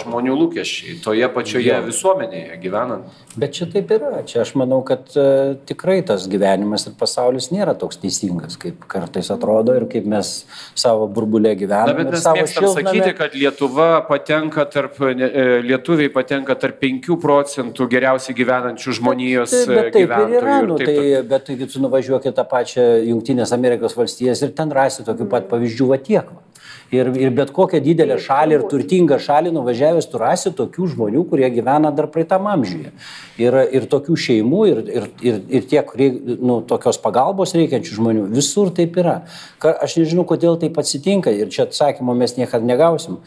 žmonių 0.04 0.36
lūkesčiai 0.44 1.00
toje 1.02 1.30
pačioje 1.34 1.72
jo. 1.72 1.80
visuomenėje 1.88 2.60
gyvenant. 2.62 3.24
Bet 3.38 3.54
čia 3.58 3.68
taip 3.70 3.92
yra. 3.94 4.24
Čia 4.28 4.42
aš 4.44 4.54
manau, 4.58 4.80
kad 4.86 5.10
uh, 5.18 5.56
tikrai 5.70 6.00
tas 6.06 6.26
gyvenimas 6.30 6.88
ir 6.90 6.96
pasaulis 6.98 7.52
nėra 7.54 7.76
toks 7.78 8.00
teisingas, 8.02 8.58
kaip 8.62 8.86
kartais 8.90 9.30
atrodo 9.34 9.76
ir 9.78 9.86
kaip 9.90 10.08
mes 10.10 10.32
savo 10.78 11.06
burbulė 11.10 11.56
gyvename. 11.58 11.94
Na, 11.94 11.98
bet 12.00 12.16
mes 12.16 12.26
mėgstam 12.26 12.66
šiltname... 12.66 12.94
sakyti, 12.94 13.18
kad 13.18 13.38
Lietuva 13.38 13.90
patenka 14.08 14.66
tarp, 14.74 14.98
e, 15.02 15.46
lietuviai 15.66 16.10
patenka 16.14 16.58
tarp 16.58 16.80
5 16.82 17.18
procentų 17.22 17.90
geriausiai 17.94 18.38
gyvenančių 18.38 18.98
žmonijos 19.00 19.54
bet, 19.54 19.74
bet, 19.74 19.92
taip 19.94 20.08
gyventojų. 20.08 20.38
Ir 20.38 20.42
yra, 20.42 20.58
nu, 20.66 20.80
tai, 20.82 20.98
bet 21.34 21.48
taigi 21.52 21.70
tu 21.74 21.84
nuvažiuokit 21.86 22.38
tą 22.38 22.48
pačią 22.50 22.88
Junktinės 23.08 23.54
Amerikos 23.56 23.98
valstijas 23.98 24.27
valstijas 24.28 24.42
ir 24.42 24.56
ten 24.56 24.72
rasi 24.72 25.06
tokių 25.06 25.30
pat 25.30 25.48
pavyzdžių 25.50 25.88
va 25.88 25.98
tiek. 25.98 26.26
Va. 26.26 26.44
Ir, 26.92 27.08
ir 27.20 27.34
bet 27.36 27.52
kokią 27.52 27.82
didelę 27.84 28.16
šalį 28.18 28.56
ir 28.56 28.62
turtingą 28.72 29.18
šalį 29.20 29.52
nuvažiavęs, 29.52 30.08
tu 30.08 30.18
rasi 30.18 30.54
tokių 30.56 30.88
žmonių, 30.94 31.26
kurie 31.28 31.50
gyvena 31.52 31.92
dar 31.92 32.08
praeitam 32.08 32.48
amžiuje. 32.48 32.94
Ir, 33.38 33.58
ir 33.76 33.88
tokių 33.92 34.16
šeimų, 34.16 34.62
ir, 34.72 34.80
ir, 34.88 35.10
ir, 35.20 35.42
ir 35.52 35.68
tie, 35.68 35.82
kurie 35.84 36.10
nu, 36.40 36.62
tokios 36.64 37.00
pagalbos 37.04 37.56
reikiančių 37.56 38.00
žmonių, 38.00 38.26
visur 38.32 38.72
taip 38.72 38.96
yra. 39.04 39.26
Aš 39.60 40.00
nežinau, 40.00 40.24
kodėl 40.28 40.56
taip 40.62 40.80
atsitinka 40.80 41.32
ir 41.36 41.52
čia 41.52 41.68
atsakymo 41.68 42.16
mes 42.16 42.38
niekada 42.40 42.64
negausim. 42.64 43.20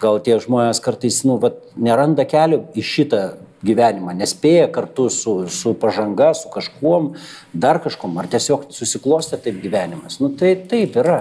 Gal 0.00 0.22
tie 0.22 0.38
žmonės 0.40 0.78
kartais 0.80 1.24
nu, 1.26 1.40
vat, 1.42 1.58
neranda 1.76 2.24
kelio 2.24 2.68
į 2.78 2.86
šitą 2.86 3.24
gyvenimą, 3.66 4.14
nespėja 4.16 4.68
kartu 4.72 5.08
su, 5.12 5.34
su 5.52 5.74
pažanga, 5.78 6.30
su 6.36 6.48
kažkuom, 6.52 7.10
dar 7.52 7.80
kažkom, 7.84 8.16
ar 8.20 8.28
tiesiog 8.30 8.70
susiklostė 8.72 9.40
taip 9.44 9.60
gyvenimas. 9.60 10.16
Nu 10.22 10.30
tai 10.32 10.54
taip 10.70 10.96
yra, 11.00 11.20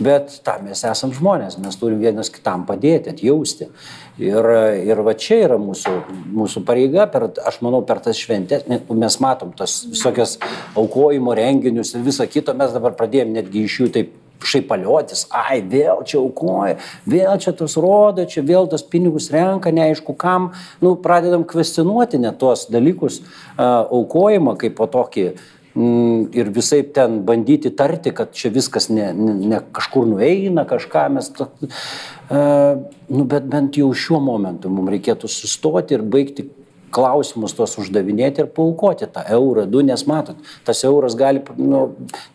bet 0.00 0.38
tam 0.46 0.64
mes 0.68 0.84
esam 0.88 1.12
žmonės, 1.16 1.58
mes 1.60 1.78
turim 1.80 2.00
vienas 2.00 2.32
kitam 2.32 2.64
padėti, 2.68 3.12
atjausti. 3.12 3.68
Ir, 4.22 4.50
ir 4.86 5.04
va 5.04 5.16
čia 5.18 5.42
yra 5.48 5.58
mūsų, 5.60 5.94
mūsų 6.38 6.64
pareiga, 6.66 7.08
per, 7.10 7.28
aš 7.44 7.60
manau, 7.66 7.82
per 7.86 8.00
tas 8.04 8.18
šventės, 8.20 8.68
mes 8.88 9.20
matom 9.20 9.52
tas 9.58 9.82
visokias 9.90 10.38
aukojimo 10.78 11.34
renginius 11.36 11.96
ir 11.96 12.06
visą 12.06 12.28
kitą, 12.30 12.56
mes 12.56 12.72
dabar 12.72 12.94
pradėjom 12.96 13.34
netgi 13.34 13.66
iš 13.66 13.80
jų 13.82 13.90
taip 13.98 14.20
šaipaliotis, 14.44 15.26
ai, 15.34 15.60
vėl 15.70 16.02
čia 16.08 16.18
aukoja, 16.20 16.78
vėl 17.08 17.38
čia 17.42 17.54
tas 17.56 17.76
rodo, 17.80 18.26
čia 18.28 18.44
vėl 18.46 18.68
tas 18.70 18.84
pinigus 18.86 19.30
renka, 19.34 19.72
neaišku 19.74 20.16
kam, 20.20 20.52
nu, 20.84 20.94
pradedam 21.00 21.46
kvestionuoti 21.48 22.20
net 22.22 22.38
tuos 22.42 22.66
dalykus, 22.72 23.20
uh, 23.22 23.84
aukojimą 23.84 24.56
kaip 24.60 24.76
po 24.78 24.88
tokį 24.90 25.26
mm, 25.30 26.34
ir 26.36 26.50
visai 26.54 26.82
ten 26.96 27.20
bandyti 27.26 27.72
tarti, 27.76 28.14
kad 28.16 28.34
čia 28.36 28.52
viskas 28.54 28.90
ne, 28.92 29.12
ne, 29.16 29.36
ne 29.54 29.62
kažkur 29.74 30.08
nueina, 30.10 30.66
kažką 30.68 31.06
mes, 31.16 31.30
uh, 31.40 32.74
nu, 33.08 33.24
bet 33.24 33.48
bent 33.50 33.80
jau 33.80 33.92
šiuo 33.94 34.20
momentu 34.24 34.72
mums 34.72 34.92
reikėtų 34.96 35.30
sustoti 35.30 35.96
ir 35.96 36.04
baigti 36.04 36.48
klausimus 36.94 37.54
tuos 37.56 37.74
uždavinėti 37.80 38.44
ir 38.44 38.50
paukoti 38.54 39.08
tą 39.10 39.24
eurą, 39.36 39.66
du, 39.70 39.82
nes 39.86 40.04
matot, 40.08 40.38
tas 40.66 40.82
euras 40.86 41.16
gali 41.18 41.42
nu, 41.58 41.82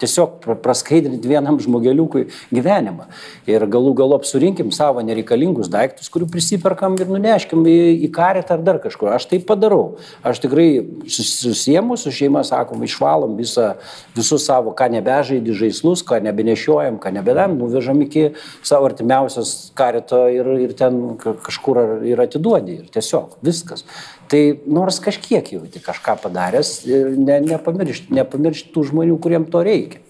tiesiog 0.02 0.50
praskaidrinti 0.64 1.30
vienam 1.30 1.60
žmogeliukui 1.62 2.28
gyvenimą. 2.54 3.08
Ir 3.50 3.66
galų 3.72 3.94
galop 3.98 4.28
surinkim 4.28 4.74
savo 4.76 5.04
nereikalingus 5.06 5.72
daiktus, 5.72 6.10
kurių 6.12 6.30
prisiperkam 6.34 6.98
ir 7.00 7.12
nuneškim 7.12 7.64
į, 7.68 7.78
į 8.08 8.12
karetą 8.16 8.58
ar 8.58 8.66
dar 8.66 8.82
kažkur. 8.84 9.12
Aš 9.16 9.30
tai 9.32 9.42
padarau. 9.44 9.98
Aš 10.26 10.44
tikrai 10.44 10.68
susiemu 11.10 11.98
su 12.00 12.14
šeima, 12.14 12.44
sakom, 12.48 12.84
išvalom 12.86 13.38
visą, 13.40 13.74
visus 14.18 14.46
savo, 14.50 14.74
ką 14.78 14.90
nebežaidži 14.98 15.58
žaislus, 15.64 16.04
ką 16.08 16.22
nebenešiojam, 16.28 17.00
ką 17.02 17.14
nebedam, 17.16 17.58
nuvežam 17.60 18.02
iki 18.06 18.30
savo 18.66 18.90
artimiausios 18.90 19.72
kareto 19.78 20.26
ir, 20.32 20.52
ir 20.68 20.76
ten 20.78 21.02
kažkur 21.20 21.82
ir 22.08 22.26
atiduodi. 22.28 22.80
Ir 22.84 22.94
tiesiog 22.94 23.40
viskas. 23.46 23.86
Tai 24.30 24.42
nors 24.70 25.00
kažkiek 25.02 25.48
jauti 25.56 25.82
kažką 25.82 26.20
padaręs, 26.22 26.74
ne, 27.18 27.40
nepamiršti, 27.50 28.14
nepamiršti 28.14 28.74
tų 28.76 28.86
žmonių, 28.92 29.16
kuriem 29.22 29.48
to 29.50 29.64
reikia. 29.66 30.04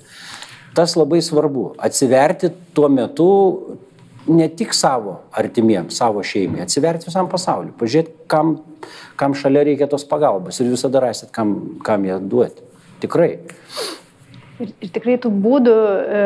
Tas 0.76 0.98
labai 1.00 1.22
svarbu. 1.24 1.74
Atsiverti 1.82 2.52
tuo 2.76 2.90
metu 2.92 3.30
ne 4.30 4.50
tik 4.52 4.76
savo 4.76 5.22
artimiems, 5.32 5.96
savo 5.98 6.24
šeimai, 6.26 6.62
atsiverti 6.66 7.08
visam 7.10 7.30
pasauliu, 7.32 7.72
pažiūrėti, 7.80 8.14
kam, 8.30 8.58
kam 9.20 9.36
šalia 9.38 9.64
reikia 9.72 9.88
tos 9.90 10.06
pagalbos 10.08 10.60
ir 10.60 10.70
visada 10.70 11.02
rasit, 11.04 11.32
kam, 11.36 11.80
kam 11.86 12.06
ją 12.06 12.20
duoti. 12.20 12.68
Tikrai. 13.00 13.32
Ir, 14.60 14.74
ir 14.84 14.90
tikrai 14.92 15.14
tų 15.24 15.30
būdų 15.40 15.74
e, 15.74 16.22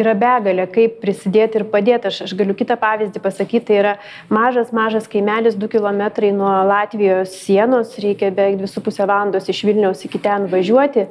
yra 0.00 0.16
begalė, 0.18 0.64
kaip 0.70 0.96
prisidėti 0.98 1.60
ir 1.60 1.64
padėti. 1.70 2.10
Aš, 2.10 2.24
aš 2.24 2.32
galiu 2.34 2.56
kitą 2.58 2.74
pavyzdį 2.80 3.20
pasakyti, 3.22 3.68
tai 3.68 3.76
yra 3.78 3.92
mažas, 4.32 4.72
mažas 4.74 5.06
kaimelis 5.10 5.54
2 5.54 5.68
km 5.70 6.02
nuo 6.34 6.50
Latvijos 6.66 7.36
sienos, 7.44 7.92
reikia 8.02 8.32
beveik 8.34 8.58
2,5 8.58 9.06
valandos 9.06 9.46
iš 9.46 9.60
Vilniaus 9.68 10.02
iki 10.08 10.18
ten 10.22 10.48
važiuoti. 10.50 11.04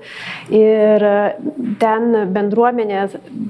Ir 0.60 1.06
ten 1.80 2.10
bendruomenė 2.36 3.06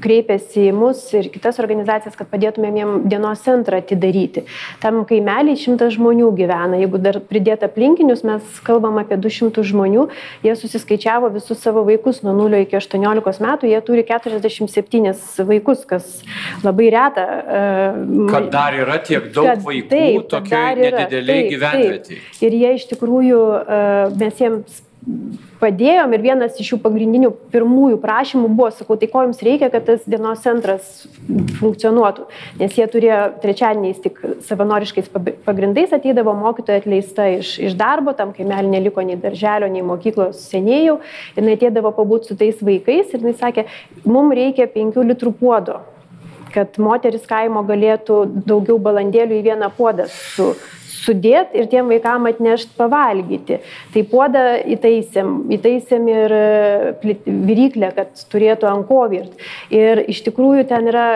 kreipėsi 0.05 0.67
į 0.69 0.75
mus 0.77 1.01
ir 1.17 1.31
kitas 1.33 1.57
organizacijas, 1.63 2.19
kad 2.19 2.29
padėtumėm 2.29 2.77
jiem 2.77 2.93
dienos 3.09 3.41
centrą 3.47 3.81
atidaryti. 3.81 4.45
Tam 4.83 5.01
kaimelį 5.09 5.57
šimtas 5.57 5.95
žmonių 5.97 6.29
gyvena. 6.37 6.77
Jeigu 6.83 7.01
dar 7.01 7.17
pridėt 7.33 7.65
aplinkinius, 7.65 8.21
mes 8.29 8.61
kalbam 8.67 9.01
apie 9.01 9.17
200 9.17 9.65
žmonių, 9.73 10.05
jie 10.45 10.53
susiskaičiavo 10.53 11.33
visus 11.33 11.65
savo 11.65 11.81
vaikus 11.89 12.21
nuo 12.21 12.37
0 12.37 12.58
iki 12.65 12.77
18 12.79 13.43
metų, 13.45 13.69
jie 13.71 13.79
turi 13.85 14.03
47 14.07 15.45
vaikus, 15.49 15.85
kas 15.89 16.09
labai 16.65 16.89
reta. 16.95 17.25
E, 17.39 17.63
kad 18.31 18.51
dar 18.53 18.77
yra 18.77 18.99
tiek 19.05 19.31
daug 19.35 19.49
kad, 19.51 19.63
vaikų 19.65 20.27
tokioje 20.31 20.75
nedideliai 20.83 21.47
gyvenvietėje. 21.53 22.21
Ir 22.45 22.59
jie 22.61 22.75
iš 22.79 22.87
tikrųjų, 22.93 23.41
e, 23.59 23.81
mes 24.19 24.43
jiems 24.43 24.83
padėjom 25.59 26.13
ir 26.13 26.23
vienas 26.23 26.57
iš 26.59 26.73
jų 26.73 26.77
pagrindinių 26.83 27.29
pirmųjų 27.53 27.99
prašymų 28.03 28.49
buvo, 28.51 28.69
sakau, 28.75 28.97
tai 28.99 29.07
ko 29.11 29.23
jums 29.25 29.39
reikia, 29.45 29.69
kad 29.71 29.85
tas 29.87 30.03
dienos 30.09 30.41
centras 30.43 30.89
funkcionuotų. 31.59 32.27
Nes 32.59 32.75
jie 32.77 32.87
turėjo 32.91 33.19
trečiadieniais 33.43 34.01
tik 34.03 34.19
savanoriškais 34.47 35.11
pagrindais 35.47 35.95
ateidavo 35.95 36.35
mokytoja 36.37 36.83
atleista 36.83 37.29
iš, 37.37 37.55
iš 37.69 37.77
darbo, 37.79 38.13
tam 38.17 38.33
kaimelį 38.35 38.73
neliko 38.75 39.03
nei 39.05 39.19
darželio, 39.19 39.71
nei 39.71 39.85
mokyklos 39.85 40.43
senėjų, 40.51 40.99
jinai 41.39 41.55
ateidavo 41.59 41.93
pabūti 41.95 42.31
su 42.33 42.39
tais 42.39 42.59
vaikais 42.59 43.15
ir 43.15 43.23
jinai 43.23 43.37
sakė, 43.39 43.69
mums 44.05 44.35
reikia 44.35 44.67
5 44.71 44.99
litrų 45.13 45.33
puodo 45.39 45.79
kad 46.53 46.79
moteris 46.81 47.27
kaimo 47.29 47.63
galėtų 47.67 48.23
daugiau 48.49 48.79
balandėlių 48.81 49.39
į 49.39 49.45
vieną 49.51 49.71
puodą 49.77 50.07
su, 50.11 50.53
sudėt 50.99 51.53
ir 51.57 51.67
tiem 51.71 51.89
vaikam 51.91 52.27
atnešt 52.29 52.75
pavalgyti. 52.77 53.59
Tai 53.93 54.03
puodą 54.11 54.43
įtaisėm, 54.75 55.31
įtaisėm 55.55 56.07
ir 56.11 56.35
e, 56.35 57.15
viryklę, 57.27 57.91
kad 57.95 58.23
turėtų 58.31 58.69
ant 58.69 58.87
ko 58.89 59.01
virt. 59.11 59.45
Ir 59.73 60.03
iš 60.11 60.21
tikrųjų 60.27 60.65
ten 60.69 60.89
yra 60.91 61.07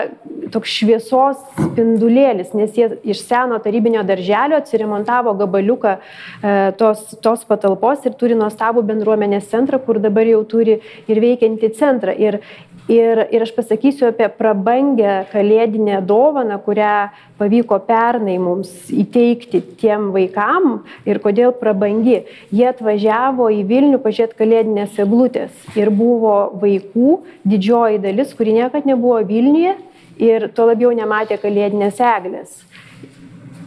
toks 0.54 0.72
šviesos 0.78 1.40
spindulėlis, 1.58 2.54
nes 2.56 2.76
jie 2.78 2.90
iš 3.14 3.24
seno 3.26 3.60
tarybinio 3.62 4.04
darželio 4.06 4.60
atsiremontavo 4.60 5.36
gabaliuką 5.42 5.96
e, 5.96 6.54
tos, 6.80 7.06
tos 7.24 7.46
patalpos 7.48 8.06
ir 8.08 8.16
turi 8.20 8.38
nuostabų 8.38 8.84
bendruomenės 8.90 9.50
centrą, 9.52 9.82
kur 9.84 10.00
dabar 10.02 10.28
jau 10.28 10.42
turi 10.48 10.80
ir 11.10 11.24
veikiantį 11.24 11.74
centrą. 11.78 12.14
Ir, 12.14 12.40
Ir, 12.84 13.16
ir 13.32 13.40
aš 13.40 13.54
pasakysiu 13.56 14.10
apie 14.10 14.26
prabangę 14.28 15.22
kalėdinę 15.30 16.02
dovaną, 16.04 16.58
kurią 16.66 17.08
pavyko 17.40 17.78
pernai 17.86 18.34
mums 18.36 18.90
įteikti 18.92 19.62
tiem 19.80 20.10
vaikam 20.12 20.82
ir 21.08 21.22
kodėl 21.24 21.54
prabangi. 21.56 22.26
Jie 22.52 22.66
atvažiavo 22.68 23.48
į 23.56 23.62
Vilnių 23.70 24.02
pažiūrėti 24.04 24.36
kalėdinės 24.36 25.00
eglutės 25.00 25.64
ir 25.80 25.88
buvo 25.88 26.52
vaikų 26.60 27.22
didžioji 27.48 28.02
dalis, 28.04 28.36
kuri 28.36 28.58
niekada 28.60 28.84
nebuvo 28.92 29.22
Vilniuje 29.32 29.78
ir 30.20 30.50
tuo 30.52 30.68
labiau 30.68 30.92
nematė 30.92 31.40
kalėdinės 31.40 32.04
eglės. 32.04 32.58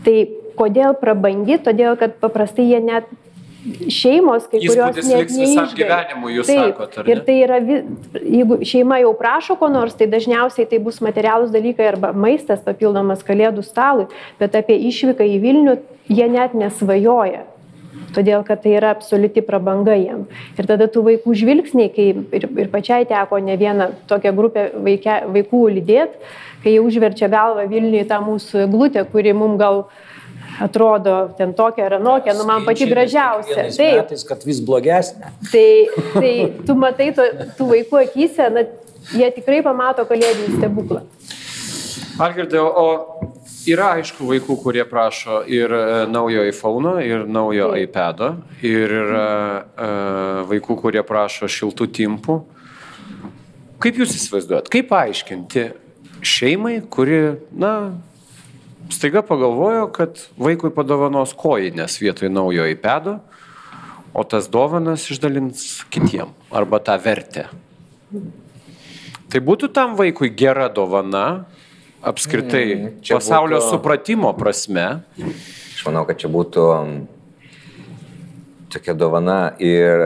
Tai 0.06 0.18
kodėl 0.62 0.94
prabangi? 1.02 1.58
Todėl, 1.58 1.98
kad 1.98 2.20
paprastai 2.22 2.70
jie 2.70 2.86
net 2.86 3.10
šeimos, 3.92 4.48
kai 4.52 4.62
kurios 4.64 4.96
net 5.04 5.32
neišgyvena. 5.34 5.98
Taip, 6.48 6.78
sakot, 6.78 6.98
ir 7.10 7.22
tai 7.28 7.36
yra, 7.44 7.60
jeigu 8.22 8.60
šeima 8.68 9.02
jau 9.04 9.12
prašo 9.18 9.58
ko 9.60 9.70
nors, 9.72 9.98
tai 9.98 10.08
dažniausiai 10.12 10.68
tai 10.70 10.80
bus 10.84 11.02
materialūs 11.04 11.52
dalykai 11.54 11.90
arba 11.92 12.14
maistas 12.16 12.64
papildomas 12.66 13.26
kalėdų 13.28 13.66
stalui, 13.68 14.08
bet 14.40 14.56
apie 14.60 14.80
išvyką 14.90 15.28
į 15.36 15.38
Vilnių 15.44 15.78
jie 16.08 16.32
net 16.32 16.58
nesvajoja. 16.58 17.46
todėl 18.16 18.44
kad 18.48 18.64
tai 18.64 18.78
yra 18.78 18.94
absoliuti 18.96 19.44
prabanga 19.46 19.96
jiem. 19.98 20.26
Ir 20.58 20.68
tada 20.70 20.88
tų 20.88 21.04
vaikų 21.10 21.36
žvilgsniai, 21.38 21.92
kai 21.94 22.06
ir, 22.16 22.48
ir 22.64 22.70
pačiai 22.74 23.06
teko 23.06 23.40
ne 23.44 23.58
vieną 23.60 23.92
tokią 24.10 24.34
grupę 24.38 24.64
vaikė, 24.74 25.20
vaikų 25.36 25.64
lydėti, 25.76 26.32
kai 26.64 26.74
jie 26.74 26.82
užverčia 26.82 27.30
galvą 27.30 27.68
Vilniui 27.70 28.06
tą 28.08 28.22
mūsų 28.24 28.68
glutę, 28.72 29.04
kuri 29.12 29.36
mums 29.38 29.60
gal 29.60 29.84
atrodo 30.62 31.16
ten 31.38 31.54
tokia 31.54 31.86
ar 31.86 31.98
anokia, 32.00 32.34
nu 32.38 32.46
man 32.48 32.66
pati 32.66 32.88
gražiausia. 32.90 33.68
Taip. 33.70 34.02
Metais, 34.02 34.26
kad 34.28 34.44
vis 34.48 34.62
blogesnė. 34.66 35.32
Tai, 35.52 35.70
tai 36.16 36.34
tu 36.66 36.76
matai 36.80 37.12
to, 37.18 37.26
tų 37.60 37.70
vaikų 37.74 38.02
akise, 38.04 38.50
na, 38.54 38.66
jie 39.14 39.30
tikrai 39.38 39.62
pamato 39.66 40.06
kalėdinį 40.10 40.58
stebuklą. 40.58 41.04
Algirdai, 42.18 42.60
o 42.60 42.88
yra 43.70 43.92
aišku 43.98 44.26
vaikų, 44.26 44.58
kurie 44.64 44.84
prašo 44.90 45.44
ir 45.52 45.74
e, 45.76 45.86
naujo 46.10 46.46
iPhone, 46.50 46.96
ir 47.06 47.26
naujo 47.30 47.72
Taip. 47.74 47.84
iPad'o, 47.86 48.30
ir 48.66 48.94
yra 49.04 49.28
e, 49.28 49.90
vaikų, 50.50 50.78
kurie 50.82 51.04
prašo 51.06 51.50
šiltų 51.52 51.90
timpų. 52.00 52.38
Kaip 53.84 54.00
jūs 54.02 54.16
įsivaizduojat, 54.18 54.72
kaip 54.74 54.90
paaiškinti 54.90 55.68
šeimai, 56.26 56.80
kuri, 56.90 57.22
na, 57.54 57.74
staiga 58.94 59.24
pagalvojo, 59.26 59.88
kad 59.96 60.20
vaikui 60.40 60.72
padovanos 60.76 61.34
kojinės 61.38 62.00
vietoj 62.02 62.32
naujo 62.32 62.68
iPad'o, 62.72 63.20
o 64.18 64.24
tas 64.24 64.48
dovanas 64.50 65.06
išdalins 65.12 65.84
kitiem 65.94 66.32
arba 66.52 66.80
tą 66.82 66.96
vertę. 67.02 67.48
Tai 69.28 69.42
būtų 69.44 69.70
tam 69.76 69.98
vaikui 70.00 70.32
gera 70.32 70.70
dovana, 70.72 71.46
apskritai 72.02 72.64
mm, 72.76 72.90
pasaulio 73.10 73.60
būtų... 73.60 73.70
supratimo 73.76 74.32
prasme. 74.38 74.88
Aš 75.20 75.84
manau, 75.86 76.06
kad 76.08 76.22
čia 76.22 76.32
būtų 76.32 76.64
tokia 78.72 78.96
dovana 78.98 79.40
ir, 79.60 80.06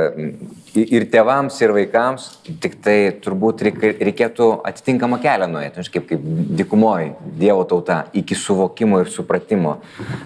ir 0.75 1.05
tėvams, 1.11 1.57
ir 1.63 1.73
vaikams, 1.75 2.27
tik 2.63 2.77
tai 2.83 2.95
turbūt 3.23 3.63
reikėtų 3.65 4.49
atitinkamą 4.67 5.19
kelią 5.23 5.49
nuėti, 5.51 5.85
kaip, 5.93 6.07
kaip 6.09 6.25
dikumoji, 6.61 7.13
Dievo 7.41 7.65
tauta, 7.67 8.05
iki 8.17 8.37
suvokimo 8.37 9.01
ir 9.03 9.11
supratimo. 9.11 9.79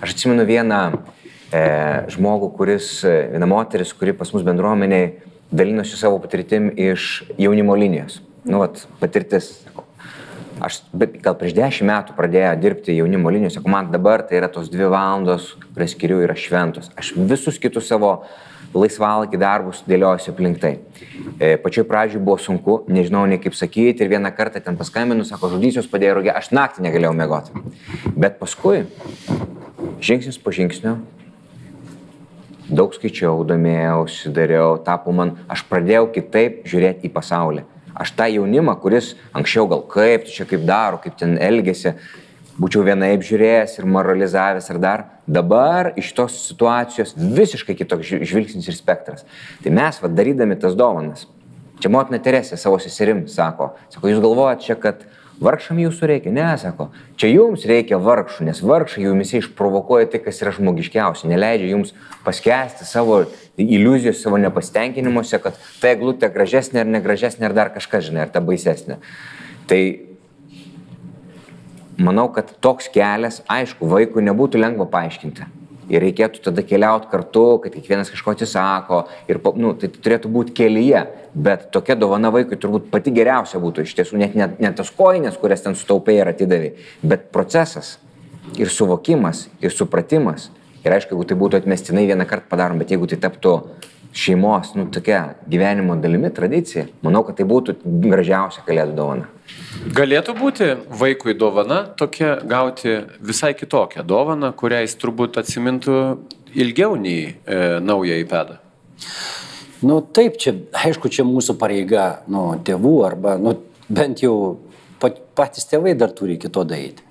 Aš 0.05 0.15
atsimenu 0.15 0.45
vieną 0.47 0.81
e, 0.91 1.63
žmogų, 2.15 2.51
kuris, 2.57 2.89
vieną 3.05 3.49
moteris, 3.49 3.93
kuri 3.97 4.15
pas 4.17 4.33
mus 4.35 4.45
bendruomeniai 4.45 5.15
dalinosi 5.55 5.97
savo 5.97 6.19
patirtim 6.21 6.71
iš 6.77 7.23
jaunimo 7.41 7.77
linijos. 7.79 8.21
Nu, 8.45 8.61
vat, 8.61 8.85
patirtis, 9.01 9.53
Aš 10.63 10.77
gal 10.95 11.35
prieš 11.35 11.51
dešimt 11.51 11.89
metų 11.89 12.13
pradėjau 12.15 12.53
dirbti 12.61 12.93
jaunimo 12.95 13.31
linijose, 13.33 13.59
man 13.67 13.89
dabar 13.91 14.21
tai 14.23 14.37
yra 14.39 14.47
tos 14.47 14.69
dvi 14.71 14.87
valandos, 14.87 15.49
kurias 15.73 15.91
skiriu, 15.91 16.21
yra 16.23 16.35
šventos. 16.39 16.87
Aš 16.95 17.11
visus 17.17 17.59
kitus 17.59 17.89
savo 17.91 18.13
laisvalakį 18.75 19.39
darbus 19.39 19.81
dėliojusi 19.87 20.31
aplink 20.31 20.59
tai. 20.61 20.73
E, 21.39 21.55
pačioj 21.61 21.85
pradžioj 21.89 22.23
buvo 22.23 22.37
sunku, 22.41 22.77
nežinau 22.91 23.23
nei 23.29 23.39
kaip 23.41 23.55
sakyti 23.57 24.03
ir 24.03 24.11
vieną 24.11 24.31
kartą 24.35 24.61
ten 24.63 24.77
paskambinu, 24.79 25.25
sako, 25.27 25.53
žudysios 25.55 25.89
padėjo 25.91 26.19
rūgė, 26.19 26.33
aš 26.35 26.51
naktį 26.55 26.85
negalėjau 26.87 27.13
mėgoti. 27.17 27.63
Bet 28.15 28.39
paskui, 28.41 28.83
žingsnis 30.03 30.41
po 30.41 30.53
žingsnio, 30.55 30.97
daug 32.67 32.93
skaičiau, 32.97 33.45
domėjausi, 33.47 34.33
dariau, 34.35 34.75
tapo 34.83 35.15
man, 35.15 35.37
aš 35.51 35.63
pradėjau 35.69 36.09
kitaip 36.19 36.67
žiūrėti 36.69 37.09
į 37.09 37.15
pasaulį 37.15 37.65
aš 37.95 38.11
tą 38.11 38.27
jaunimą, 38.27 38.75
kuris 38.83 39.13
anksčiau 39.35 39.69
gal 39.71 39.83
kaip, 39.87 40.27
čia 40.27 40.45
kaip 40.49 40.65
daro, 40.67 40.99
kaip 40.99 41.15
ten 41.19 41.37
elgesi, 41.39 41.95
būčiau 42.61 42.85
vienaip 42.87 43.23
žiūrėjęs 43.25 43.77
ir 43.79 43.87
moralizavęs 43.91 44.69
ar 44.71 44.79
dar, 44.81 45.03
dabar 45.27 45.91
iš 45.99 46.13
tos 46.15 46.37
situacijos 46.47 47.15
visiškai 47.17 47.75
kitoks 47.75 48.13
žvilgsnis 48.23 48.69
ir 48.71 48.77
spektras. 48.77 49.25
Tai 49.63 49.73
mes, 49.75 49.99
vad 50.01 50.15
darydami 50.15 50.57
tas 50.61 50.77
dovanas, 50.77 51.27
čia 51.83 51.91
motina 51.91 52.21
Teresė 52.23 52.59
savo 52.59 52.79
seserim 52.79 53.25
sako, 53.31 53.73
sako, 53.91 54.11
jūs 54.11 54.23
galvojat 54.23 54.63
čia, 54.67 54.79
kad 54.79 55.03
Vargšam 55.35 55.81
jūsų 55.81 56.07
reikia, 56.07 56.31
ne, 56.31 56.45
sako, 56.55 56.87
čia 57.19 57.27
jums 57.27 57.65
reikia 57.67 57.97
vargšų, 57.99 58.45
nes 58.47 58.61
vargšai 58.63 59.03
jumise 59.03 59.41
išprovokuoja 59.41 60.07
tai, 60.13 60.21
kas 60.23 60.39
yra 60.39 60.53
žmogiškiausia, 60.55 61.27
neleidžia 61.27 61.73
jums 61.73 61.91
paskesti 62.23 62.87
savo 62.87 63.25
iliuzijos, 63.59 64.21
savo 64.23 64.39
nepastenkinimuose, 64.39 65.41
kad 65.43 65.59
ta 65.81 65.91
eglutė 65.91 66.29
gražesnė 66.31 66.85
ar 66.85 66.93
negražesnė 66.93 67.49
ar 67.49 67.57
dar 67.57 67.73
kažkas, 67.75 68.07
žinai, 68.07 68.23
ar 68.23 68.31
ta 68.31 68.39
baisesnė. 68.47 69.01
Tai 69.67 69.81
manau, 71.97 72.29
kad 72.33 72.51
toks 72.63 72.89
kelias, 72.93 73.41
aišku, 73.51 73.87
vaikui 73.89 74.23
nebūtų 74.25 74.61
lengva 74.61 74.89
paaiškinti 74.91 75.51
ir 75.89 76.01
reikėtų 76.01 76.41
tada 76.47 76.63
keliauti 76.65 77.09
kartu, 77.11 77.43
kad 77.63 77.75
kiekvienas 77.75 78.09
kažko 78.13 78.33
atsisako 78.33 79.01
ir 79.29 79.39
nu, 79.59 79.73
tai 79.79 79.89
turėtų 79.93 80.31
būti 80.33 80.55
kelyje, 80.57 81.03
bet 81.33 81.69
tokia 81.75 81.97
dovana 81.99 82.31
vaikui 82.33 82.57
turbūt 82.57 82.89
pati 82.93 83.13
geriausia 83.15 83.61
būtų 83.61 83.85
iš 83.85 83.95
tiesų, 83.99 84.19
net 84.21 84.35
ne, 84.37 84.49
ne 84.59 84.71
tas 84.75 84.91
koinės, 84.95 85.37
kurias 85.41 85.65
ten 85.65 85.77
sutaupai 85.77 86.17
ir 86.19 86.31
atidavai, 86.31 86.73
bet 87.03 87.29
procesas 87.35 87.97
ir 88.57 88.71
suvokimas 88.71 89.47
ir 89.61 89.73
supratimas. 89.73 90.49
Ir 90.85 90.93
aišku, 90.93 91.15
jeigu 91.15 91.25
tai 91.25 91.37
būtų 91.37 91.61
atmestinai 91.63 92.05
vieną 92.05 92.27
kartą 92.29 92.49
padarom, 92.51 92.77
bet 92.81 92.91
jeigu 92.93 93.07
tai 93.09 93.17
taptų 93.23 93.55
šeimos, 94.15 94.75
nu, 94.77 94.85
tokia 94.93 95.35
gyvenimo 95.49 95.97
dalimi, 95.97 96.29
tradicija, 96.33 96.85
manau, 97.05 97.23
kad 97.25 97.39
tai 97.39 97.47
būtų 97.49 97.79
gražiausia 98.05 98.61
kalėdų 98.67 98.93
dovana. 98.97 99.31
Galėtų 99.95 100.33
būti 100.39 100.67
vaikui 100.89 101.35
dovana 101.37 101.83
tokia 101.99 102.39
gauti 102.41 102.97
visai 103.21 103.53
kitokią 103.53 104.03
dovaną, 104.07 104.49
kurią 104.57 104.81
jis 104.85 104.97
turbūt 105.01 105.37
atsimintų 105.41 105.97
ilgiau 106.57 106.97
nei 106.97 107.29
e, 107.29 107.59
naują 107.83 108.17
įpedą. 108.23 108.57
Nu 109.85 109.99
taip, 110.01 110.39
čia, 110.41 110.55
aišku, 110.85 111.11
čia 111.13 111.27
mūsų 111.27 111.57
pareiga, 111.61 112.23
nu, 112.31 112.47
tėvų 112.65 112.95
arba, 113.05 113.35
nu, 113.37 113.53
bent 113.85 114.23
jau 114.23 114.35
pat, 115.01 115.19
patys 115.37 115.67
tėvai 115.69 115.93
dar 115.99 116.15
turi 116.15 116.39
iki 116.39 116.49
to 116.49 116.65
daryti. 116.65 117.04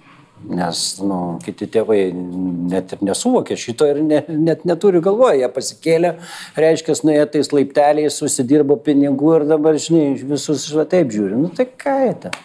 Nes, 0.45 0.81
nu, 1.01 1.19
kiti 1.45 1.67
tėvai 1.73 2.11
net 2.13 2.93
ir 2.93 3.05
nesuvokė 3.07 3.57
šito 3.57 3.87
ir 3.89 4.01
ne, 4.05 4.21
net 4.29 4.67
neturi 4.69 5.01
galvoje, 5.05 5.39
jie 5.41 5.49
pasikėlė, 5.55 6.11
reiškia, 6.61 6.97
nuėjo 7.07 7.25
tais 7.33 7.51
laipteliais, 7.55 8.19
susidirbo 8.21 8.77
pinigų 8.85 9.39
ir 9.39 9.47
dabar, 9.49 9.79
žinai, 9.81 10.11
visus 10.35 10.67
va 10.77 10.85
taip 10.91 11.15
žiūri. 11.15 11.39
Nu 11.41 11.49
tai 11.55 11.69
ką 11.71 11.97
jie 12.03 12.13
ten? 12.27 12.37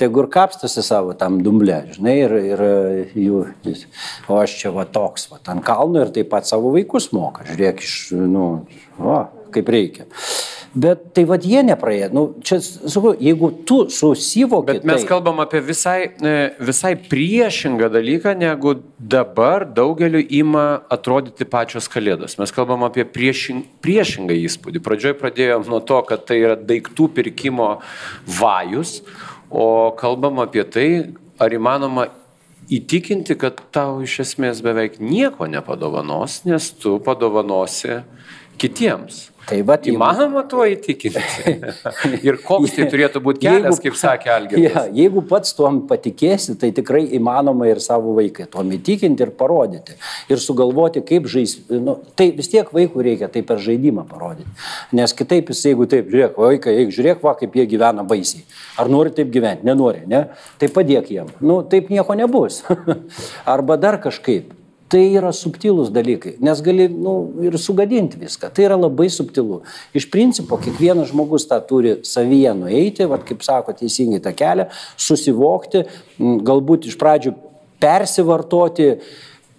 Tegu 0.00 0.24
ir 0.24 0.30
kapstosi 0.32 0.84
savo 0.84 1.12
tam 1.16 1.38
dumble, 1.44 1.76
žinai, 1.92 2.16
ir, 2.24 2.36
ir 2.54 2.64
jų, 3.16 3.44
o 4.32 4.40
aš 4.40 4.58
čia 4.62 4.72
va 4.72 4.88
toks, 4.88 5.28
va, 5.32 5.40
ant 5.52 5.64
kalno 5.64 6.04
ir 6.04 6.12
taip 6.16 6.32
pat 6.32 6.48
savo 6.48 6.72
vaikus 6.74 7.10
moka, 7.16 7.44
žiūrėk, 7.48 7.84
iš, 7.84 7.96
nu, 8.16 8.48
o, 8.96 9.22
kaip 9.52 9.72
reikia. 9.72 10.08
Bet 10.76 11.06
tai 11.16 11.22
vad 11.24 11.44
jie 11.48 11.62
nepraėjo. 11.64 12.08
Nu, 12.12 12.22
čia, 12.44 12.58
sakau, 12.60 13.14
jeigu 13.16 13.48
tu 13.64 13.78
susivoki. 13.92 14.74
Bet 14.74 14.84
mes 14.84 15.00
tai... 15.00 15.08
kalbam 15.08 15.38
apie 15.40 15.62
visai, 15.64 16.10
e, 16.20 16.32
visai 16.60 16.90
priešingą 17.00 17.88
dalyką, 17.94 18.34
negu 18.36 18.74
dabar 19.00 19.64
daugeliu 19.64 20.20
ima 20.20 20.66
atrodyti 20.92 21.46
pačios 21.48 21.88
kalėdos. 21.88 22.36
Mes 22.36 22.52
kalbam 22.52 22.84
apie 22.84 23.06
priešing, 23.08 23.64
priešingą 23.80 24.36
įspūdį. 24.42 24.82
Pradžioj 24.84 25.16
pradėjom 25.22 25.64
nuo 25.72 25.80
to, 25.80 26.02
kad 26.10 26.26
tai 26.28 26.42
yra 26.42 26.58
daiktų 26.60 27.08
pirkimo 27.16 27.70
vajus, 28.36 28.98
o 29.48 29.94
kalbam 29.96 30.42
apie 30.44 30.66
tai, 30.68 30.88
ar 31.40 31.56
įmanoma 31.56 32.10
įtikinti, 32.68 33.38
kad 33.40 33.62
tau 33.72 34.02
iš 34.04 34.18
esmės 34.26 34.60
beveik 34.64 35.00
nieko 35.00 35.48
nepadovanos, 35.48 36.42
nes 36.44 36.68
tu 36.76 36.98
padovanosi 37.00 38.02
kitiems. 38.60 39.30
Tai 39.46 39.60
va, 39.62 39.76
Įmanoma 39.86 40.42
tuo 40.50 40.64
įtikinti. 40.66 41.52
ir 42.26 42.38
koks 42.42 42.72
tai 42.74 42.88
turėtų 42.90 43.20
būti 43.22 43.44
kelias, 43.44 43.76
jeigu, 43.76 43.82
kaip 43.84 43.98
sakė 44.00 44.32
Algirdas. 44.34 44.64
Ja, 44.64 44.82
jeigu 45.04 45.22
pats 45.30 45.54
tuom 45.54 45.84
patikėsi, 45.86 46.56
tai 46.58 46.72
tikrai 46.74 47.04
įmanoma 47.14 47.68
ir 47.70 47.78
savo 47.84 48.16
vaikai 48.16 48.48
tuom 48.50 48.74
įtikinti 48.74 49.22
ir 49.22 49.30
parodyti. 49.38 49.94
Ir 50.32 50.42
sugalvoti, 50.42 51.04
kaip 51.06 51.30
žaisti. 51.30 51.78
Nu, 51.78 51.94
tai 52.18 52.32
vis 52.34 52.50
tiek 52.50 52.74
vaikų 52.74 53.06
reikia 53.06 53.30
tai 53.30 53.44
per 53.46 53.62
žaidimą 53.62 54.08
parodyti. 54.10 54.50
Nes 54.98 55.14
kitaip 55.14 55.54
jis, 55.54 55.62
jeigu 55.70 55.86
taip, 55.94 56.10
žiūrėk, 56.10 56.42
vaikai, 56.42 56.76
eik, 56.82 56.92
žiūrėk, 56.98 57.22
va, 57.22 57.38
kaip 57.38 57.54
jie 57.54 57.70
gyvena 57.70 58.02
baisiai. 58.06 58.42
Ar 58.82 58.90
nori 58.90 59.14
taip 59.14 59.30
gyventi? 59.30 59.66
Nenori, 59.70 60.02
ne? 60.10 60.26
Tai 60.58 60.74
padėk 60.74 61.14
jiem. 61.14 61.30
Nu, 61.38 61.62
taip 61.62 61.94
nieko 61.94 62.18
nebus. 62.18 62.64
Arba 63.56 63.78
dar 63.78 64.02
kažkaip. 64.02 64.50
Tai 64.86 65.00
yra 65.18 65.32
subtilūs 65.34 65.88
dalykai, 65.90 66.36
nes 66.46 66.60
gali 66.62 66.84
nu, 66.92 67.16
ir 67.42 67.56
sugadinti 67.58 68.20
viską. 68.20 68.52
Tai 68.54 68.68
yra 68.68 68.76
labai 68.78 69.08
subtilu. 69.10 69.64
Iš 69.98 70.06
principo, 70.12 70.60
kiekvienas 70.62 71.10
žmogus 71.10 71.48
tą 71.50 71.58
turi 71.66 71.96
savyje 72.06 72.52
nueiti, 72.54 73.08
vat, 73.10 73.24
kaip 73.26 73.42
sako 73.42 73.74
teisingai 73.80 74.20
tą 74.22 74.30
kelią, 74.38 74.68
susivokti, 75.08 75.82
galbūt 76.20 76.86
iš 76.86 76.94
pradžių 77.00 77.34
persivartoti, 77.82 78.92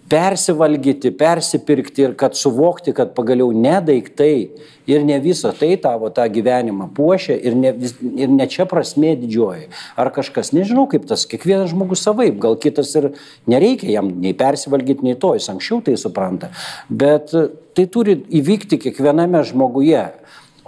persivalgyti, 0.08 1.10
persipirkti 1.16 2.04
ir 2.06 2.14
kad 2.18 2.36
suvokti, 2.36 2.94
kad 2.96 3.12
pagaliau 3.16 3.50
ne 3.52 3.76
daiktai 3.84 4.48
ir 4.88 5.04
ne 5.04 5.18
viso 5.20 5.50
tai 5.52 5.74
tavo 5.80 6.08
tą 6.14 6.24
gyvenimą 6.32 6.88
puošia 6.96 7.36
ir 7.36 7.56
ne, 7.58 7.74
ir 8.16 8.32
ne 8.32 8.46
čia 8.48 8.64
prasmė 8.68 9.14
didžioji. 9.20 9.68
Ar 10.00 10.10
kažkas, 10.14 10.54
nežinau 10.56 10.86
kaip 10.90 11.04
tas, 11.08 11.26
kiekvienas 11.28 11.74
žmogus 11.74 12.04
savaip, 12.06 12.38
gal 12.40 12.56
kitas 12.60 12.94
ir 12.96 13.10
nereikia 13.50 13.90
jam 13.98 14.10
nei 14.22 14.32
persivalgyti, 14.38 15.04
nei 15.04 15.18
to, 15.20 15.34
jis 15.36 15.50
anksčiau 15.52 15.82
tai 15.84 15.98
supranta. 16.00 16.52
Bet 16.88 17.34
tai 17.76 17.86
turi 17.92 18.16
įvykti 18.40 18.80
kiekviename 18.86 19.44
žmoguje. 19.50 20.06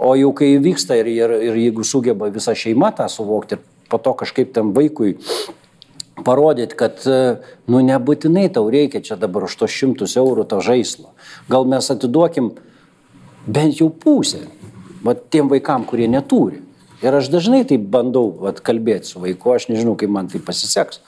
O 0.01 0.15
jau 0.17 0.31
kai 0.37 0.55
įvyksta 0.55 0.95
ir, 0.97 1.09
ir, 1.13 1.33
ir 1.49 1.57
jeigu 1.61 1.85
sugeba 1.85 2.29
visa 2.33 2.55
šeima 2.57 2.89
tą 2.97 3.05
suvokti 3.09 3.57
ir 3.57 3.65
po 3.91 3.99
to 4.01 4.13
kažkaip 4.21 4.53
tam 4.55 4.71
vaikui 4.73 5.17
parodyti, 6.25 6.75
kad, 6.77 7.01
e, 7.07 7.19
nu, 7.67 7.81
nebūtinai 7.85 8.47
tau 8.53 8.69
reikia 8.71 9.01
čia 9.03 9.17
dabar 9.19 9.47
už 9.47 9.57
tos 9.61 9.73
šimtus 9.73 10.17
eurų 10.19 10.45
to 10.49 10.61
žaislo. 10.63 11.13
Gal 11.49 11.65
mes 11.69 11.87
atiduokim 11.93 12.51
bent 13.47 13.79
jau 13.81 13.89
pusę, 13.89 14.45
va 15.05 15.15
tiem 15.15 15.49
vaikam, 15.51 15.85
kurie 15.87 16.09
neturi. 16.11 16.61
Ir 17.01 17.15
aš 17.17 17.31
dažnai 17.33 17.63
tai 17.65 17.79
bandau 17.81 18.29
vat, 18.43 18.59
kalbėti 18.61 19.09
su 19.09 19.21
vaiku, 19.21 19.55
aš 19.55 19.71
nežinau, 19.71 19.95
kaip 19.97 20.11
man 20.13 20.29
tai 20.29 20.41
pasiseks. 20.45 21.01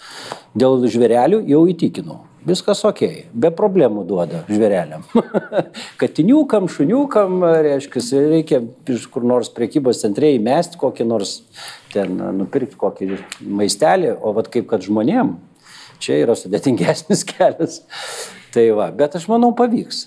Dėl 0.58 0.88
žvėrelių 0.89 1.44
jau 1.52 1.66
įtikinau. 1.70 2.24
Viskas 2.43 2.82
ok, 2.84 3.01
be 3.39 3.53
problemų 3.56 4.03
duoda 4.08 4.41
žvėreliam. 4.49 5.06
Katiniukam, 6.01 6.67
šuniukam, 6.71 7.39
reiškia, 7.63 8.03
reikia 8.34 8.60
iš 8.91 9.06
kur 9.13 9.23
nors 9.27 9.51
priekybos 9.56 10.01
centre 10.03 10.34
įmesti 10.36 10.79
kokį 10.82 11.08
nors 11.08 11.38
ten 11.93 12.17
nupirkti 12.39 12.75
kokį 12.79 13.10
maistelį, 13.47 14.15
o 14.19 14.34
vat 14.36 14.49
kaip 14.51 14.67
kad 14.71 14.84
žmonėm, 14.84 15.38
čia 16.03 16.19
yra 16.25 16.36
sudėtingesnis 16.39 17.23
kelias. 17.32 17.79
Tai 18.53 18.65
va, 18.77 18.89
bet 18.93 19.15
aš 19.17 19.29
manau 19.32 19.53
pavyks. 19.58 20.03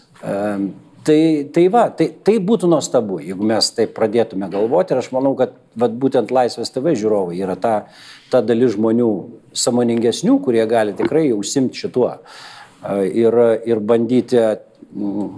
Tai, 1.06 1.46
tai 1.54 1.68
va, 1.70 1.84
tai, 1.94 2.08
tai 2.26 2.40
būtų 2.42 2.66
nuostabu, 2.66 3.20
jeigu 3.22 3.46
mes 3.46 3.68
taip 3.76 3.92
pradėtume 3.94 4.48
galvoti 4.50 4.90
ir 4.90 4.98
aš 4.98 5.12
manau, 5.14 5.36
kad 5.38 5.52
vat, 5.78 5.92
būtent 6.02 6.32
Laisvės 6.34 6.72
TV 6.74 6.96
žiūrovai 6.98 7.36
yra 7.38 7.54
ta, 7.54 7.74
ta 8.32 8.40
dalis 8.42 8.74
žmonių 8.74 9.10
samoningesnių, 9.54 10.40
kurie 10.42 10.64
gali 10.66 10.96
tikrai 10.98 11.28
užsimti 11.36 11.84
šituo 11.84 12.08
ir, 13.06 13.38
ir 13.70 13.82
bandyti 13.86 14.40
mm, 14.42 15.30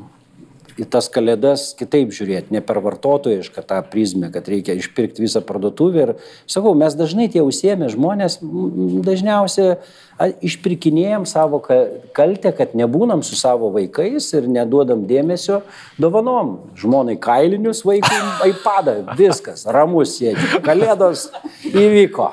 į 0.78 0.87
tas 0.92 1.09
kalėdas 1.12 1.72
kitaip 1.78 2.12
žiūrėti, 2.14 2.54
ne 2.54 2.62
per 2.64 2.81
vartotojišką 2.85 3.64
tą 3.68 3.83
prizmę, 3.90 4.31
kad 4.35 4.48
reikia 4.48 4.76
išpirkti 4.78 5.24
visą 5.24 5.42
parduotuvę. 5.44 6.04
Ir 6.07 6.12
sakau, 6.50 6.74
mes 6.78 6.94
dažnai 6.98 7.28
tie 7.33 7.42
užsiemę 7.44 7.90
žmonės 7.92 8.38
dažniausiai 8.40 9.78
a, 10.18 10.28
išpirkinėjom 10.44 11.24
savo 11.31 11.61
ka- 11.64 11.87
kaltę, 12.16 12.52
kad 12.57 12.74
nebūnam 12.78 13.22
su 13.26 13.38
savo 13.38 13.70
vaikais 13.74 14.26
ir 14.35 14.48
neduodam 14.50 15.04
dėmesio 15.09 15.61
dovanom. 16.00 16.57
Žmonai 16.78 17.16
kailinius, 17.22 17.85
vaikui 17.87 18.18
iPadą, 18.50 18.96
viskas, 19.18 19.64
ramus 19.66 20.16
sėdi. 20.18 20.61
Kalėdos 20.66 21.28
įvyko. 21.70 22.33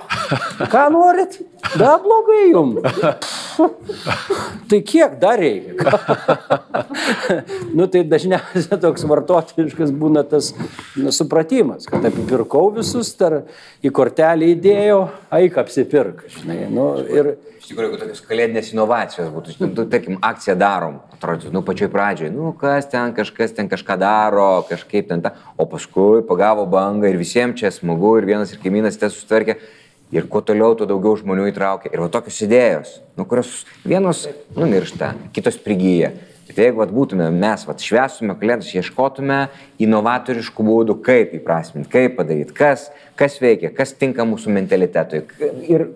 Ką 0.72 0.88
norit? 0.94 1.40
Da 1.80 1.96
blogai 2.04 2.50
jums. 2.52 2.82
Tai 4.70 4.80
kiek 4.82 5.18
dar 5.22 5.40
reikia? 5.40 6.00
nu 7.78 7.88
tai 7.92 8.04
dažniausiai 8.10 8.80
toks 8.82 9.06
vartotojiškas 9.08 9.94
būna 9.96 10.26
tas 10.28 10.52
nu, 10.98 11.14
supratimas, 11.16 11.88
kad 11.90 12.06
apipirkau 12.10 12.70
visus, 12.76 13.14
dar 13.20 13.44
į 13.86 13.92
kortelę 13.96 14.54
įdėjau, 14.56 15.02
eik 15.40 15.60
apsipirk. 15.62 16.26
Žinai, 16.40 16.66
nu, 16.74 16.90
ir, 17.10 17.36
Iš 17.66 17.72
tikrųjų, 17.72 17.88
jeigu 17.90 17.98
tokios 17.98 18.20
kalėdinės 18.22 18.68
inovacijos 18.76 19.30
būtų, 19.34 19.54
nu, 19.64 19.86
tarkim, 19.90 20.20
akciją 20.22 20.54
darom, 20.62 21.00
atrodytų, 21.16 21.50
nu, 21.56 21.64
pačioj 21.66 21.90
pradžioj, 21.90 22.30
nu, 22.30 22.52
kas 22.60 22.86
ten, 22.92 23.10
kažkas 23.18 23.56
ten 23.58 23.72
kažką 23.72 23.96
daro, 23.98 24.50
kažkaip 24.70 25.08
ten 25.10 25.24
ta, 25.26 25.32
o 25.58 25.66
paskui 25.72 26.22
pagavo 26.30 26.68
bangą 26.70 27.10
ir 27.10 27.18
visiems 27.18 27.58
čia 27.58 27.72
smagu 27.74 28.12
ir 28.20 28.30
vienas 28.30 28.54
ir 28.54 28.62
kaimynas 28.62 29.02
te 29.02 29.10
sustvarkė. 29.10 29.58
Ir 30.14 30.28
kuo 30.30 30.44
toliau, 30.46 30.76
tuo 30.78 30.86
daugiau 30.90 31.16
žmonių 31.18 31.50
įtraukia. 31.50 31.90
Ir 31.94 32.04
va 32.04 32.12
tokios 32.14 32.38
idėjos, 32.46 32.92
nu, 33.18 33.26
kurios 33.26 33.64
vienos 33.88 34.28
numiršta, 34.56 35.16
kitos 35.34 35.58
prigyja. 35.62 36.14
Bet 36.46 36.60
jeigu 36.62 36.84
vat, 36.84 36.92
būtume 36.94 37.32
mes, 37.34 37.64
vat, 37.66 37.82
švestume 37.82 38.36
kalėdas, 38.38 38.70
ieškotume 38.78 39.40
inovatoriškų 39.82 40.68
būdų, 40.68 41.00
kaip 41.04 41.34
įprasminti, 41.40 41.90
kaip 41.90 42.20
padaryti, 42.20 42.54
kas, 42.56 42.92
kas 43.18 43.40
veikia, 43.42 43.74
kas 43.74 43.96
tinka 43.98 44.28
mūsų 44.30 44.54
mentalitetui. 44.54 45.24
Ir 45.66 45.88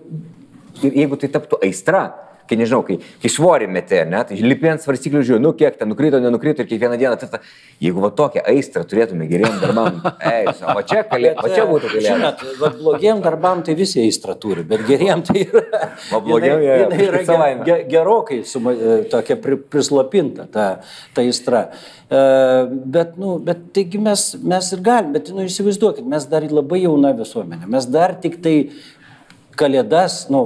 Ir 0.84 0.96
jeigu 0.96 1.18
tai 1.20 1.30
taptų 1.34 1.60
aistra, 1.66 2.04
kai 2.50 2.58
nežinau, 2.58 2.82
kai, 2.86 2.98
kai 3.22 3.30
svorį 3.32 3.68
metė, 3.72 4.02
ne, 4.10 4.22
tai 4.26 4.38
lipi 4.42 4.72
ant 4.72 4.82
svarstyklių 4.84 5.22
žiūri, 5.28 5.44
nu 5.44 5.54
kiek 5.58 5.78
ten 5.78 5.92
nukrito, 5.92 6.20
nenukrito 6.24 6.64
ir 6.64 6.70
kiekvieną 6.70 6.98
dieną, 7.00 7.20
tata, 7.22 7.42
jeigu 7.84 8.02
va 8.04 8.10
tokią 8.16 8.44
aistrą 8.50 8.84
turėtume 8.90 9.28
geriem 9.30 9.60
darbam, 9.62 10.02
ei, 10.34 10.50
o 10.50 10.82
čia, 10.90 11.04
kalė, 11.10 11.36
o 11.38 11.52
čia 11.52 11.68
būtų 11.70 11.94
galėję. 11.94 12.16
Žinot, 12.16 12.44
vat 12.64 12.80
blogiem 12.82 13.24
darbam 13.26 13.64
tai 13.66 13.78
visi 13.80 14.02
aistrą 14.04 14.36
turi, 14.42 14.66
bet 14.68 14.86
geriem 14.90 15.24
tai 15.28 15.46
yra. 15.46 15.92
O 16.16 16.22
blogiem, 16.26 16.66
jinai, 16.66 16.82
jinai 16.84 17.08
yra 17.08 17.24
savaime. 17.30 17.66
ge, 17.70 17.80
gerokai 17.92 18.42
suma, 18.50 18.74
e, 18.74 19.00
tokia 19.12 19.38
pri, 19.42 19.60
prislopinta 19.70 20.48
ta, 20.50 20.68
ta 21.14 21.26
aistra. 21.26 21.68
E, 22.10 22.22
bet, 22.98 23.18
nu, 23.22 23.38
bet 23.46 23.70
taigi 23.76 24.02
mes, 24.02 24.32
mes 24.42 24.74
ir 24.74 24.86
galim, 24.86 25.14
bet 25.16 25.30
nu, 25.36 25.46
įsivaizduokit, 25.46 26.08
mes 26.10 26.26
dar 26.32 26.48
labai 26.50 26.84
jauna 26.88 27.14
visuomenė, 27.18 27.70
mes 27.70 27.90
dar 27.94 28.18
tik 28.24 28.42
tai 28.44 28.56
kalėdas, 29.60 30.26
nu, 30.32 30.42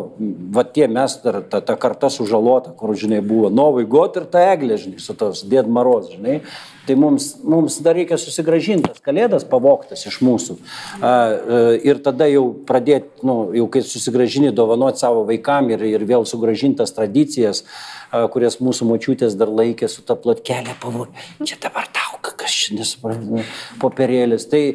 va 0.54 0.64
tie 0.66 0.88
mes, 0.90 1.16
dar, 1.24 1.40
ta, 1.50 1.62
ta 1.62 1.76
karta 1.80 2.10
sužalota, 2.14 2.74
kur, 2.78 2.96
žinai, 2.98 3.22
buvo 3.26 3.52
Novai 3.54 3.86
Got 3.90 4.18
ir 4.20 4.28
ta 4.32 4.42
eglė, 4.54 4.78
žinai, 4.82 5.02
su 5.04 5.16
tos 5.18 5.44
Dėd 5.50 5.70
Maroz, 5.70 6.10
žinai. 6.16 6.40
Tai 6.84 6.98
mums, 7.00 7.30
mums 7.48 7.78
dar 7.84 7.96
reikia 7.96 8.18
susigražinti 8.20 8.90
tas 8.90 9.04
kalėdas 9.04 9.46
pavoktas 9.48 10.04
iš 10.10 10.18
mūsų. 10.26 10.58
A, 10.60 11.12
a, 11.12 11.62
ir 11.80 12.02
tada 12.04 12.28
jau 12.28 12.50
pradėti, 12.68 13.24
nu, 13.24 13.38
jau 13.56 13.70
kai 13.72 13.84
susigražini, 13.88 14.52
dovanoti 14.56 15.00
savo 15.06 15.24
vaikam 15.30 15.72
ir, 15.72 15.86
ir 15.94 16.04
vėl 16.10 16.28
sugražintas 16.28 16.92
tradicijas, 16.98 17.64
a, 18.10 18.26
kurias 18.34 18.60
mūsų 18.60 18.90
močiutės 18.90 19.38
dar 19.40 19.54
laikė 19.54 19.88
su 19.92 20.04
ta 20.04 20.18
plotkelė 20.20 20.76
pavogė. 20.84 21.30
Čia 21.48 21.62
dabar 21.70 21.88
tau, 21.96 22.20
kas 22.26 22.52
čia 22.52 22.76
nesuprantu, 22.82 23.46
popierėlis. 23.80 24.50
Tai, 24.52 24.66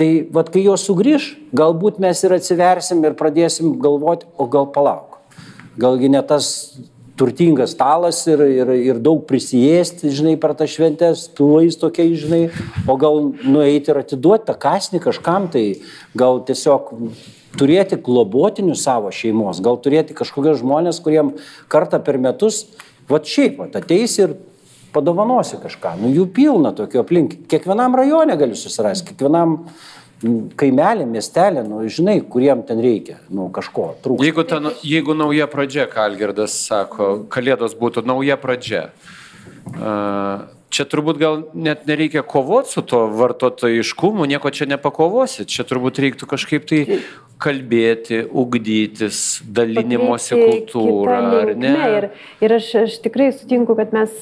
Tai 0.00 0.08
vad, 0.34 0.48
kai 0.50 0.64
jos 0.64 0.82
sugrįž, 0.88 1.28
galbūt 1.54 2.00
mes 2.02 2.24
ir 2.26 2.34
atsiversim 2.34 3.04
ir 3.06 3.14
pradėsim 3.18 3.76
galvoti, 3.82 4.26
o 4.34 4.48
gal 4.50 4.66
palauk. 4.74 5.20
Galgi 5.78 6.10
ne 6.10 6.22
tas 6.26 6.48
turtingas 7.18 7.76
stalas 7.76 8.24
ir, 8.26 8.42
ir, 8.42 8.72
ir 8.74 8.98
daug 9.02 9.22
prisijėsti, 9.28 10.10
žinai, 10.14 10.34
per 10.40 10.56
tą 10.58 10.66
šventę, 10.70 11.12
stulais 11.18 11.78
tokiai, 11.78 12.16
žinai, 12.18 12.42
o 12.90 12.96
gal 12.98 13.20
nueiti 13.46 13.92
ir 13.92 14.00
atiduoti 14.02 14.48
tą 14.48 14.56
kasnį 14.66 15.02
kažkam, 15.04 15.46
tai 15.52 15.64
gal 16.18 16.42
tiesiog 16.46 16.90
turėti 17.58 18.00
globotinių 18.02 18.74
savo 18.78 19.12
šeimos, 19.14 19.62
gal 19.62 19.78
turėti 19.78 20.16
kažkokios 20.18 20.58
žmonės, 20.64 20.98
kuriem 21.04 21.36
kartą 21.70 22.02
per 22.02 22.18
metus, 22.18 22.64
va 23.06 23.22
šiaip, 23.22 23.60
va 23.62 23.70
ateis 23.78 24.18
ir 24.18 24.34
padovanosi 24.94 25.58
kažką. 25.62 25.96
Nu, 26.00 26.12
jų 26.14 26.28
pilna 26.36 26.72
tokių 26.76 27.02
aplink. 27.02 27.36
Kiekvienam 27.50 27.96
rajone 27.98 28.36
gali 28.40 28.56
susirasti, 28.58 29.10
kiekvienam 29.12 29.58
kaimelį, 30.56 31.04
miestelį, 31.10 31.64
nu, 31.68 31.82
žinai, 31.90 32.16
kuriem 32.32 32.62
ten 32.64 32.80
reikia, 32.80 33.18
nu, 33.34 33.50
kažko 33.52 33.90
trūksta. 34.04 34.24
Jeigu, 34.24 34.44
ta, 34.48 34.60
nu- 34.62 34.72
jeigu 34.86 35.16
nauja 35.18 35.48
pradžia, 35.50 35.84
ką 35.90 36.06
Algirdas 36.08 36.54
sako, 36.64 37.26
kalėdos 37.28 37.74
būtų 37.76 38.06
nauja 38.08 38.38
pradžia. 38.40 38.86
a, 39.74 40.46
Čia 40.74 40.86
turbūt 40.90 41.18
gal 41.20 41.42
net 41.54 41.84
nereikia 41.86 42.24
kovoti 42.26 42.72
su 42.74 42.82
to 42.82 43.04
vartotojiškumu, 43.14 44.26
nieko 44.26 44.50
čia 44.50 44.66
nepakovosi. 44.72 45.46
Čia 45.46 45.62
turbūt 45.68 46.00
reiktų 46.02 46.26
kažkaip 46.32 46.66
tai 46.66 46.80
kalbėti, 47.42 48.24
ugdytis, 48.26 49.20
dalinimosi 49.54 50.38
kultūrą, 50.38 51.20
ar 51.42 51.52
ne? 51.58 51.74
Ir, 51.98 52.08
ir 52.42 52.56
aš, 52.56 52.70
aš 52.84 52.98
tikrai 53.04 53.30
sutinku, 53.34 53.76
kad 53.78 53.94
mes 53.94 54.18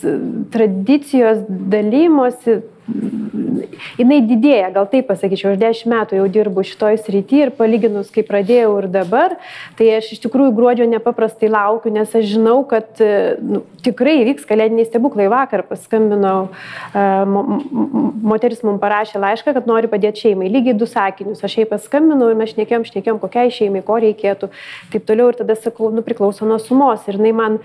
tradicijos 0.52 1.44
dalymosi, 1.48 2.60
jinai 2.82 4.18
didėja, 4.26 4.70
gal 4.74 4.86
taip 4.90 5.06
pasakyčiau, 5.10 5.52
aš 5.52 5.60
dešimt 5.60 5.92
metų 5.92 6.18
jau 6.18 6.24
dirbu 6.34 6.64
šitoj 6.66 6.98
srity 7.02 7.42
ir 7.44 7.52
palyginus, 7.54 8.10
kai 8.12 8.24
pradėjau 8.26 8.72
ir 8.80 8.88
dabar, 8.92 9.36
tai 9.78 9.90
aš 9.98 10.12
iš 10.16 10.22
tikrųjų 10.24 10.54
gruodžio 10.56 10.88
nepaprastai 10.90 11.50
laukiu, 11.52 11.92
nes 11.94 12.10
aš 12.10 12.26
žinau, 12.32 12.56
kad 12.68 13.02
e, 13.02 13.36
nu, 13.38 13.62
tikrai 13.86 14.16
vyks 14.26 14.48
kalėdiniai 14.48 14.88
stebuklai. 14.88 15.28
Vakar 15.32 15.64
paskambinau, 15.68 16.48
e, 16.90 17.06
mo, 17.30 17.44
mo- 17.46 18.12
moteris 18.34 18.64
mums 18.66 18.82
parašė 18.82 19.22
laišką, 19.22 19.54
kad 19.56 19.70
nori 19.70 19.90
padėti 19.92 20.26
šeimai. 20.26 20.50
Lygiai 20.52 20.76
du 20.78 20.88
sakinius. 20.90 21.44
Aš 21.46 21.60
jai 21.60 21.68
paskambinau 21.70 22.32
ir 22.32 22.38
mes 22.40 22.52
šnekėjom, 22.54 22.88
šnekėjom, 22.90 23.22
kokiai 23.22 23.54
šeimai, 23.54 23.84
ko 23.86 24.00
reikėtų. 24.02 24.50
Taip 24.92 25.08
toliau 25.08 25.30
ir 25.30 25.38
tada 25.38 25.56
sakau, 25.58 25.92
nu 25.94 26.04
priklauso 26.06 26.48
nuo 26.48 26.58
sumos. 26.62 27.06
Ir 27.06 27.20
jinai 27.20 27.34
man 27.38 27.58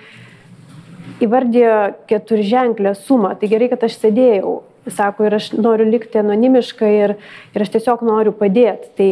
įvardėjo 1.24 1.78
keturženklę 2.10 2.94
sumą. 3.00 3.34
Tai 3.40 3.50
gerai, 3.50 3.72
kad 3.74 3.88
aš 3.88 3.98
sėdėjau. 4.04 4.60
Sako, 4.94 5.28
ir 5.28 5.38
aš 5.40 5.52
noriu 5.58 5.88
likti 5.90 6.22
anonimiška 6.22 6.90
ir, 6.94 7.18
ir 7.56 7.66
aš 7.66 7.76
tiesiog 7.76 8.06
noriu 8.08 8.36
padėti. 8.36 8.92
Tai 8.98 9.12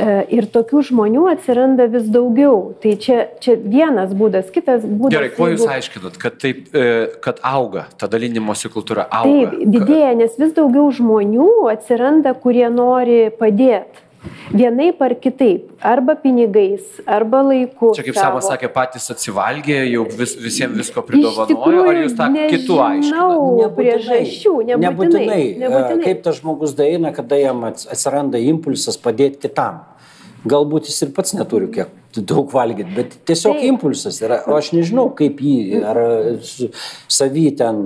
E, 0.00 0.12
ir 0.32 0.46
tokių 0.52 0.82
žmonių 0.88 1.24
atsiranda 1.32 1.86
vis 1.92 2.06
daugiau. 2.12 2.72
Tai 2.82 2.94
čia, 3.02 3.18
čia 3.44 3.56
vienas 3.60 4.14
būdas, 4.16 4.48
kitas 4.54 4.84
būdas. 4.86 5.14
Gerai, 5.14 5.32
kuo 5.34 5.50
jūs 5.52 5.64
aiškinat, 5.68 6.16
kad, 6.20 6.38
taip, 6.42 6.70
e, 6.72 6.84
kad 7.24 7.42
auga, 7.46 7.86
ta 8.00 8.08
dalinimosi 8.12 8.70
kultūra 8.72 9.06
auga? 9.10 9.50
Taip, 9.52 9.66
didėja, 9.74 10.14
nes 10.22 10.38
vis 10.40 10.54
daugiau 10.56 10.88
žmonių 10.96 11.50
atsiranda, 11.72 12.34
kurie 12.38 12.68
nori 12.72 13.26
padėti. 13.36 14.01
Vienaip 14.52 15.00
ar 15.02 15.14
kitaip, 15.18 15.70
arba 15.82 16.14
pinigais, 16.18 17.00
arba 17.06 17.40
laiku. 17.46 17.92
Čia 17.96 18.04
kaip 18.06 18.18
Samas 18.18 18.46
sakė, 18.50 18.70
patys 18.72 19.08
atsivalgė, 19.14 19.78
jau 19.90 20.04
vis, 20.18 20.34
visiems 20.38 20.78
visko 20.78 21.02
pridovanojo, 21.06 21.86
ar 21.90 22.00
jūs 22.04 22.16
tą 22.18 22.28
kitų 22.52 22.80
aiškinate? 22.86 23.70
priežasčių, 23.78 24.54
nebūtinai. 24.72 24.82
nebūtinai. 24.86 25.46
nebūtinai. 25.64 26.04
Kaip 26.06 26.26
tas 26.26 26.38
žmogus 26.38 26.76
daina, 26.78 27.14
kada 27.16 27.40
jam 27.40 27.64
atsiranda 27.70 28.42
impulsas 28.42 29.00
padėti 29.00 29.48
kitam 29.48 29.82
galbūt 30.48 30.88
jis 30.90 31.02
ir 31.06 31.12
pats 31.16 31.34
neturi 31.36 31.68
kiek 31.72 31.98
daug 32.20 32.50
valgyti, 32.52 32.92
bet 32.92 33.14
tiesiog 33.28 33.56
Taip. 33.56 33.66
impulsas 33.70 34.18
yra, 34.20 34.42
o 34.44 34.56
aš 34.58 34.72
nežinau, 34.76 35.06
kaip 35.16 35.38
jį, 35.40 35.78
ar 35.88 36.00
savy 37.08 37.46
ten 37.56 37.78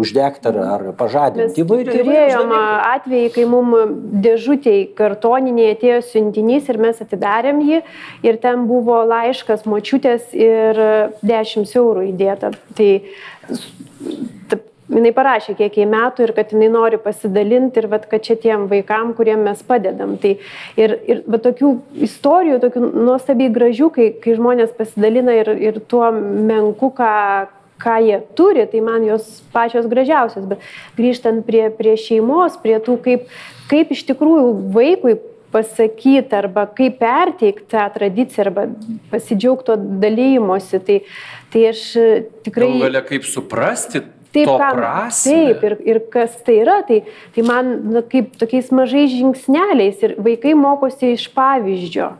uždegti, 0.00 0.48
ar, 0.48 0.58
ar 0.76 0.84
pažadinti. 0.96 1.60
Įvairiai. 1.60 1.98
Turėjom 1.98 2.54
atvejį, 2.56 3.26
kai 3.34 3.44
mums 3.50 3.92
dėžutėj 4.24 4.86
kartoniniai 4.96 5.74
atėjo 5.74 6.00
siuntinys 6.14 6.70
ir 6.72 6.80
mes 6.80 7.02
atidarėm 7.04 7.60
jį 7.66 7.82
ir 8.24 8.40
ten 8.40 8.64
buvo 8.70 9.02
laiškas 9.10 9.66
močiutės 9.68 10.32
ir 10.32 10.80
10 11.20 11.76
eurų 11.82 12.08
įdėta. 12.14 12.54
Tai 12.78 12.90
jinai 14.92 15.12
parašė, 15.16 15.54
kiek 15.58 15.78
jai 15.80 15.86
metų 15.88 16.26
ir 16.26 16.32
kad 16.36 16.52
jinai 16.52 16.68
nori 16.72 16.98
pasidalinti 17.00 17.80
ir 17.80 17.88
vat, 17.92 18.06
kad 18.10 18.24
čia 18.26 18.36
tiem 18.40 18.66
vaikam, 18.70 19.14
kuriem 19.16 19.44
mes 19.46 19.62
padedam. 19.66 20.16
Tai 20.20 20.36
ir, 20.80 20.96
ir 21.08 21.22
va, 21.26 21.40
tokių 21.42 21.72
istorijų, 22.06 22.60
tokių 22.64 22.86
nuostabiai 22.92 23.52
gražių, 23.54 23.90
kai, 23.94 24.08
kai 24.20 24.36
žmonės 24.38 24.74
pasidalina 24.76 25.36
ir, 25.40 25.52
ir 25.70 25.82
tuo 25.88 26.06
menku, 26.12 26.92
ką, 26.96 27.12
ką 27.82 27.98
jie 28.04 28.20
turi, 28.38 28.66
tai 28.70 28.82
man 28.84 29.06
jos 29.08 29.28
pačios 29.54 29.88
gražiausios. 29.90 30.48
Bet 30.50 30.64
grįžtant 30.98 31.46
prie, 31.48 31.68
prie 31.74 31.96
šeimos, 32.00 32.58
prie 32.62 32.76
tų, 32.84 32.98
kaip, 33.04 33.30
kaip 33.72 33.94
iš 33.94 34.04
tikrųjų 34.10 34.50
vaikui 34.74 35.16
pasakyti 35.54 36.34
arba 36.34 36.64
kaip 36.66 36.96
perteikti 36.98 37.68
tą 37.70 37.84
tradiciją 37.94 38.48
arba 38.48 38.66
pasidžiaugti 39.12 39.68
to 39.68 39.76
dalymosi, 40.02 40.80
tai, 40.82 40.96
tai 41.54 41.68
aš 41.70 41.84
tikrai... 42.42 42.72
Galų 42.72 42.82
galia 42.88 43.04
kaip 43.06 43.28
suprasti 43.28 44.02
Taip, 44.34 44.50
kam, 44.58 44.82
taip 45.14 45.62
ir, 45.68 45.76
ir 45.86 46.02
kas 46.10 46.34
tai 46.42 46.58
yra, 46.64 46.80
tai, 46.86 47.04
tai 47.36 47.46
man 47.46 47.70
na, 47.94 48.02
kaip 48.02 48.34
tokiais 48.40 48.72
mažais 48.74 49.12
žingsneliais 49.14 50.02
ir 50.02 50.18
vaikai 50.18 50.56
mokosi 50.58 51.14
iš 51.14 51.28
pavyzdžio. 51.36 52.10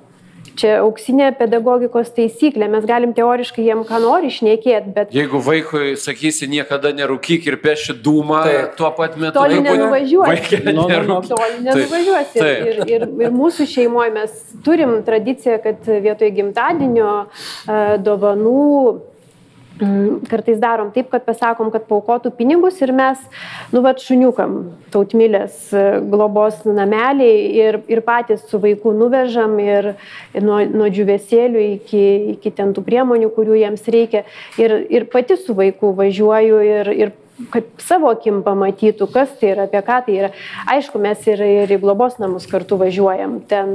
Čia 0.55 0.77
auksinė 0.85 1.33
pedagogikos 1.35 2.13
taisyklė, 2.15 2.69
mes 2.71 2.85
galim 2.87 3.11
teoriškai 3.17 3.65
jiem 3.67 3.81
ką 3.89 3.99
nori 4.05 4.29
išnekėti, 4.31 4.93
bet... 4.95 5.15
Jeigu 5.15 5.41
vaikui 5.43 5.97
sakysi 5.99 6.47
niekada 6.53 6.93
nerūkyk 6.95 7.49
ir 7.51 7.57
peši 7.63 7.97
dūmą, 8.05 8.43
tai 8.47 8.61
tuo 8.79 8.93
pat 8.95 9.17
metu... 9.19 9.35
Toli 9.35 9.59
nenuvažiuosi. 9.65 10.61
No, 10.69 10.85
no, 10.87 11.01
no. 11.09 11.17
Toli 11.27 11.59
nenuvažiuosi. 11.65 12.39
Taip. 12.39 12.69
Ir, 12.71 12.79
ir, 12.87 13.07
ir 13.25 13.35
mūsų 13.35 13.67
šeimoje 13.73 14.15
mes 14.15 14.39
turim 14.67 15.01
tradiciją, 15.07 15.59
kad 15.65 15.91
vietoj 16.07 16.31
gimtadienio 16.39 17.17
dovanų 18.07 18.63
Mm, 18.87 19.14
kartais 20.31 20.61
darom 20.63 20.91
taip, 20.95 21.09
kad 21.11 21.25
pasakom, 21.27 21.71
kad 21.75 21.87
paukotų 21.89 22.31
pinigus 22.39 22.79
ir 22.85 22.93
mes, 22.95 23.19
nu, 23.73 23.83
va, 23.83 23.95
šuniukam, 23.99 24.57
tautmilės 24.95 25.57
e, 25.75 25.83
globos 26.11 26.61
namelį 26.67 27.31
ir, 27.59 27.81
ir 27.91 28.03
patys 28.07 28.45
su 28.51 28.61
vaiku 28.63 28.95
nuvežam 28.95 29.57
ir, 29.63 29.95
ir 30.35 30.47
nuo, 30.47 30.61
nuo 30.71 30.91
džiuvesėlių 30.93 31.65
iki, 31.73 32.05
iki 32.37 32.55
ten 32.55 32.71
tų 32.77 32.85
priemonių, 32.87 33.33
kurių 33.35 33.59
jiems 33.65 33.91
reikia. 33.91 34.23
Ir, 34.63 34.77
ir 34.95 35.09
pati 35.11 35.39
su 35.41 35.57
vaiku 35.59 35.91
važiuoju 35.99 36.61
ir, 36.69 36.93
ir 36.95 37.15
kad 37.51 37.67
savo 37.83 38.13
akim 38.15 38.45
pamatytų, 38.47 39.09
kas 39.11 39.33
tai 39.41 39.57
yra, 39.57 39.67
apie 39.67 39.83
ką 39.83 39.99
tai 40.07 40.21
yra. 40.21 40.31
Aišku, 40.71 41.03
mes 41.03 41.27
ir, 41.27 41.43
ir 41.65 41.75
į 41.75 41.81
globos 41.83 42.21
namus 42.23 42.47
kartu 42.51 42.79
važiuojam. 42.79 43.41
Ten 43.51 43.75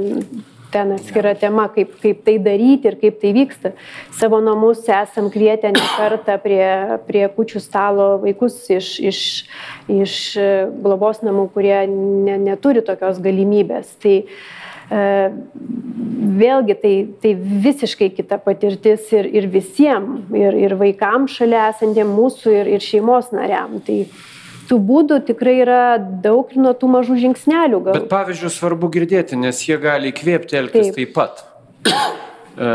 ten 0.72 0.94
atskira 0.96 1.34
tema, 1.38 1.66
kaip, 1.72 1.92
kaip 2.02 2.22
tai 2.26 2.36
daryti 2.42 2.90
ir 2.90 2.96
kaip 3.00 3.18
tai 3.22 3.32
vyksta. 3.36 3.72
Savo 4.18 4.40
namus 4.44 4.86
esam 4.88 5.30
kvietę 5.32 5.72
ne 5.74 5.84
kartą 5.96 6.38
prie, 6.42 6.70
prie 7.08 7.26
kučių 7.36 7.62
stalo 7.62 8.08
vaikus 8.22 8.62
iš, 8.70 8.94
iš, 9.10 9.20
iš 9.90 10.16
globos 10.82 11.22
namų, 11.26 11.50
kurie 11.54 11.84
ne, 11.90 12.38
neturi 12.40 12.84
tokios 12.86 13.20
galimybės. 13.22 13.92
Tai, 14.02 14.16
e, 14.90 15.04
vėlgi 16.40 16.76
tai, 16.82 16.94
tai 17.22 17.34
visiškai 17.36 18.10
kita 18.16 18.40
patirtis 18.42 19.10
ir, 19.16 19.28
ir 19.28 19.48
visiems, 19.52 20.28
ir, 20.36 20.58
ir 20.66 20.76
vaikams 20.80 21.38
šalia 21.40 21.68
esantiem 21.74 22.12
mūsų, 22.16 22.58
ir, 22.62 22.74
ir 22.78 22.84
šeimos 22.84 23.32
nariam. 23.36 23.78
Tai, 23.86 24.04
tų 24.70 24.78
būdų 24.86 25.20
tikrai 25.28 25.58
yra 25.64 25.82
daug 25.98 26.50
nuo 26.56 26.72
tų 26.78 26.90
mažų 26.94 27.18
žingsnelių. 27.24 27.82
Gal. 27.88 27.98
Bet 27.98 28.08
pavyzdžiui, 28.12 28.52
svarbu 28.54 28.90
girdėti, 28.94 29.38
nes 29.40 29.60
jie 29.66 29.78
gali 29.82 30.14
įkvėpti 30.14 30.60
elgtis 30.62 30.92
taip, 30.94 30.98
taip 31.00 31.16
pat. 31.18 31.46
E, 32.60 32.66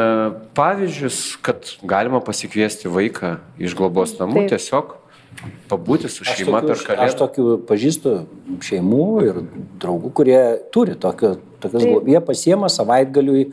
pavyzdžius, 0.55 1.17
kad 1.45 1.67
galima 1.85 2.21
pasikviesti 2.23 2.89
vaiką 2.89 3.35
iš 3.61 3.75
globos 3.77 4.15
namų 4.17 4.45
taip. 4.45 4.53
tiesiog 4.55 4.93
pabūti 5.69 6.09
su 6.09 6.25
šeima 6.25 6.61
tokių, 6.63 6.69
per 6.71 6.83
kalėdas. 6.87 7.11
Aš 7.11 7.17
tokių 7.19 7.45
pažįstu 7.69 8.13
šeimų 8.65 9.07
ir 9.27 9.41
draugų, 9.83 10.11
kurie 10.15 10.39
turi 10.73 10.95
tokio, 10.97 11.35
tokios, 11.73 12.01
Taip. 12.01 12.09
jie 12.13 12.21
pasiema 12.27 12.69
savaitgaliui 12.71 13.45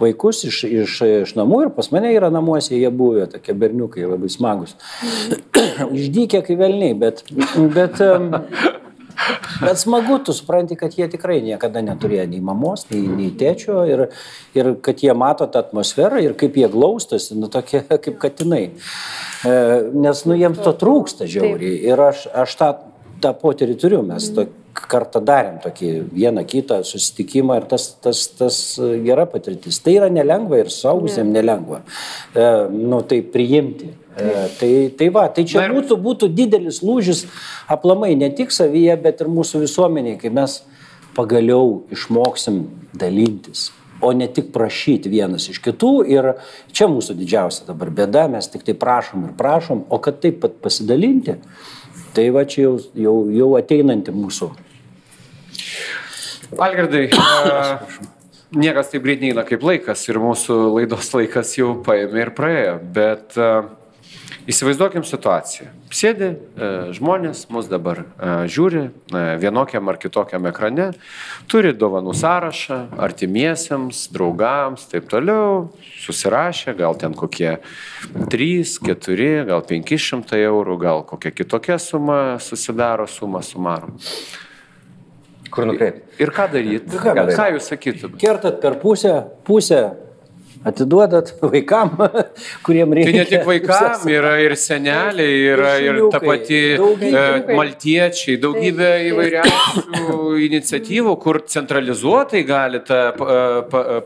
vaikus 0.00 0.44
iš, 0.48 0.62
iš, 0.68 0.96
iš 1.26 1.36
namų 1.38 1.66
ir 1.66 1.74
pas 1.76 1.90
mane 1.94 2.12
yra 2.14 2.30
namuose, 2.34 2.74
jie 2.76 2.90
buvę 2.90 3.28
tokie 3.36 3.54
berniukai 3.56 4.06
labai 4.06 4.30
smagus. 4.32 4.76
Išdykė 6.00 6.42
kaip 6.46 6.58
velniai, 6.60 6.96
bet, 6.98 7.22
bet, 7.74 8.00
bet 9.60 9.78
smagu, 9.78 10.18
tu 10.24 10.34
supranti, 10.36 10.76
kad 10.76 10.94
jie 10.96 11.08
tikrai 11.10 11.38
niekada 11.44 11.82
neturėjo 11.84 12.26
nei 12.30 12.42
mamos, 12.44 12.86
nei, 12.90 13.04
nei 13.08 13.30
tėčio 13.38 13.84
ir, 13.88 14.06
ir 14.56 14.72
kad 14.84 15.02
jie 15.02 15.14
mato 15.16 15.48
tą 15.48 15.62
atmosferą 15.64 16.20
ir 16.24 16.36
kaip 16.38 16.58
jie 16.58 16.68
glaustosi, 16.72 17.36
nu 17.38 17.50
tokie 17.52 17.82
kaip 18.04 18.18
katinai. 18.22 18.66
E, 19.46 19.56
nes 19.94 20.22
nu, 20.28 20.36
jiems 20.38 20.60
to 20.64 20.74
trūksta 20.76 21.28
žiauriai. 21.30 21.80
Ir 21.88 22.06
aš, 22.10 22.26
aš 22.44 22.60
tą, 22.60 22.70
tą 23.24 23.34
potyrį 23.40 23.78
turiu, 23.80 24.04
mes 24.06 24.30
to 24.36 24.48
kartą 24.90 25.22
darėm 25.24 25.58
tokį 25.64 25.90
vieną 26.14 26.44
kitą 26.48 26.80
susitikimą 26.86 27.60
ir 27.60 27.68
tas, 27.70 27.88
tas, 28.02 28.24
tas 28.38 28.58
gera 29.04 29.26
patirtis. 29.30 29.80
Tai 29.82 29.94
yra 29.98 30.10
nelengva 30.12 30.62
ir 30.62 30.72
saugusiems 30.72 31.32
nelengva. 31.34 31.82
E, 32.34 32.48
nu, 32.72 33.00
tai 33.08 33.22
priimti. 33.22 33.92
E, 34.16 34.34
tai, 34.60 34.72
tai 34.98 35.10
va, 35.12 35.26
tai 35.28 35.44
čia 35.48 35.66
būtų, 35.72 35.98
būtų 36.00 36.30
didelis 36.32 36.82
lūžis 36.84 37.26
aplamai 37.72 38.14
ne 38.16 38.30
tik 38.32 38.54
savyje, 38.54 38.94
bet 39.02 39.20
ir 39.20 39.32
mūsų 39.32 39.66
visuomeniai, 39.66 40.16
kai 40.20 40.32
mes 40.32 40.60
pagaliau 41.16 41.82
išmoksim 41.92 42.64
dalintis 42.96 43.70
o 44.00 44.12
ne 44.12 44.28
tik 44.28 44.50
prašyti 44.52 45.10
vienas 45.12 45.48
iš 45.50 45.60
kitų. 45.64 45.92
Ir 46.10 46.32
čia 46.72 46.88
mūsų 46.92 47.16
didžiausia 47.18 47.66
dabar 47.68 47.90
bėda, 47.94 48.26
mes 48.32 48.48
tik 48.52 48.66
tai 48.66 48.76
prašom 48.78 49.28
ir 49.28 49.34
prašom, 49.38 49.86
o 49.88 50.00
kad 50.02 50.20
taip 50.22 50.40
pat 50.44 50.58
pasidalinti, 50.64 51.38
tai 52.16 52.28
va 52.34 52.44
čia 52.48 52.66
jau, 52.66 52.76
jau, 53.06 53.16
jau 53.32 53.50
ateinanti 53.58 54.14
mūsų. 54.14 54.52
Algirdai, 56.54 57.08
niekas 58.62 58.92
taip 58.92 59.02
greit 59.06 59.24
neina 59.24 59.46
kaip 59.48 59.64
laikas 59.66 60.04
ir 60.08 60.20
mūsų 60.22 60.60
laidos 60.76 61.10
laikas 61.16 61.56
jau 61.58 61.74
paėmė 61.86 62.26
ir 62.26 62.32
praėjo, 62.36 62.78
bet 62.94 63.36
Įsivaizduokim 64.46 65.02
situaciją. 65.02 65.72
Sėdi 65.90 66.26
e, 66.30 66.66
žmonės, 66.94 67.48
mus 67.50 67.66
dabar 67.66 68.04
e, 68.04 68.28
žiūri 68.46 68.82
e, 68.84 69.22
vienokiam 69.42 69.90
ar 69.90 69.98
kitokiam 69.98 70.46
ekrane, 70.46 70.92
turi 71.50 71.72
dovanų 71.74 72.14
sąrašą 72.14 72.78
artimiesiems, 73.08 74.04
draugams, 74.14 74.86
taip 74.92 75.10
toliau, 75.10 75.72
susirašė, 76.04 76.76
gal 76.78 76.94
ten 77.00 77.18
kokie 77.18 77.56
3, 78.30 78.48
4, 78.86 79.28
gal 79.50 79.66
500 79.66 80.38
eurų, 80.44 80.78
gal 80.78 81.02
kokia 81.10 81.34
kitokia 81.34 81.80
suma 81.82 82.20
susidaro, 82.38 83.10
suma 83.10 83.42
sumarom. 83.42 83.98
Kur 85.56 85.68
nukreipti? 85.70 86.04
Ir 86.20 86.32
ką 86.36 86.50
daryti? 86.52 86.98
Ką, 87.00 87.14
ką 87.32 87.52
jūs 87.56 87.70
sakytumėte? 87.72 88.20
Kertat 88.20 88.60
per 88.60 88.76
pusę, 88.82 89.14
pusę 89.46 89.84
atiduodat 90.66 91.30
vaikam, 91.42 91.92
kuriem 92.66 92.92
reikia. 92.96 93.12
Tai 93.12 93.18
ne 93.18 93.24
tik 93.30 93.44
vaikam, 93.46 94.06
yra 94.10 94.32
ir 94.42 94.56
seneliai, 94.58 95.36
yra 95.52 95.72
ir 95.82 96.00
ta 96.12 96.20
pati 96.22 96.60
daugybė. 96.80 97.54
maltiečiai, 97.56 98.36
daugybė 98.42 98.90
įvairiausių 99.12 100.18
iniciatyvų, 100.48 101.16
kur 101.22 101.40
centralizuotai 101.54 102.42
gali 102.48 102.82
ta 102.86 103.00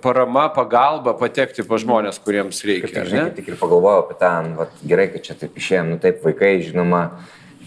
parama, 0.05 0.49
pagalba 0.57 1.17
patekti 1.19 1.65
pa 1.67 1.81
žmonės, 1.81 2.21
kuriems 2.25 2.63
reikia. 2.69 3.07
Žinai, 3.09 3.31
tik 3.39 3.53
ir 3.55 3.61
pagalvojau 3.61 4.05
apie 4.05 4.21
tą, 4.21 4.35
nu, 4.46 4.57
vat, 4.61 4.81
gerai, 4.85 5.11
kad 5.15 5.31
čia 5.31 5.38
taip 5.40 5.57
išėjom, 5.61 5.94
nu 5.94 6.01
taip 6.03 6.21
vaikai, 6.27 6.59
žinoma, 6.67 7.07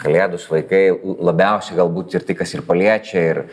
kalėdus 0.01 0.49
vaikai 0.51 0.87
labiausiai 0.93 1.77
galbūt 1.79 2.17
ir 2.17 2.27
tai, 2.27 2.37
kas 2.39 2.53
ir 2.55 2.65
paliečia. 2.67 3.25
Ir 3.33 3.43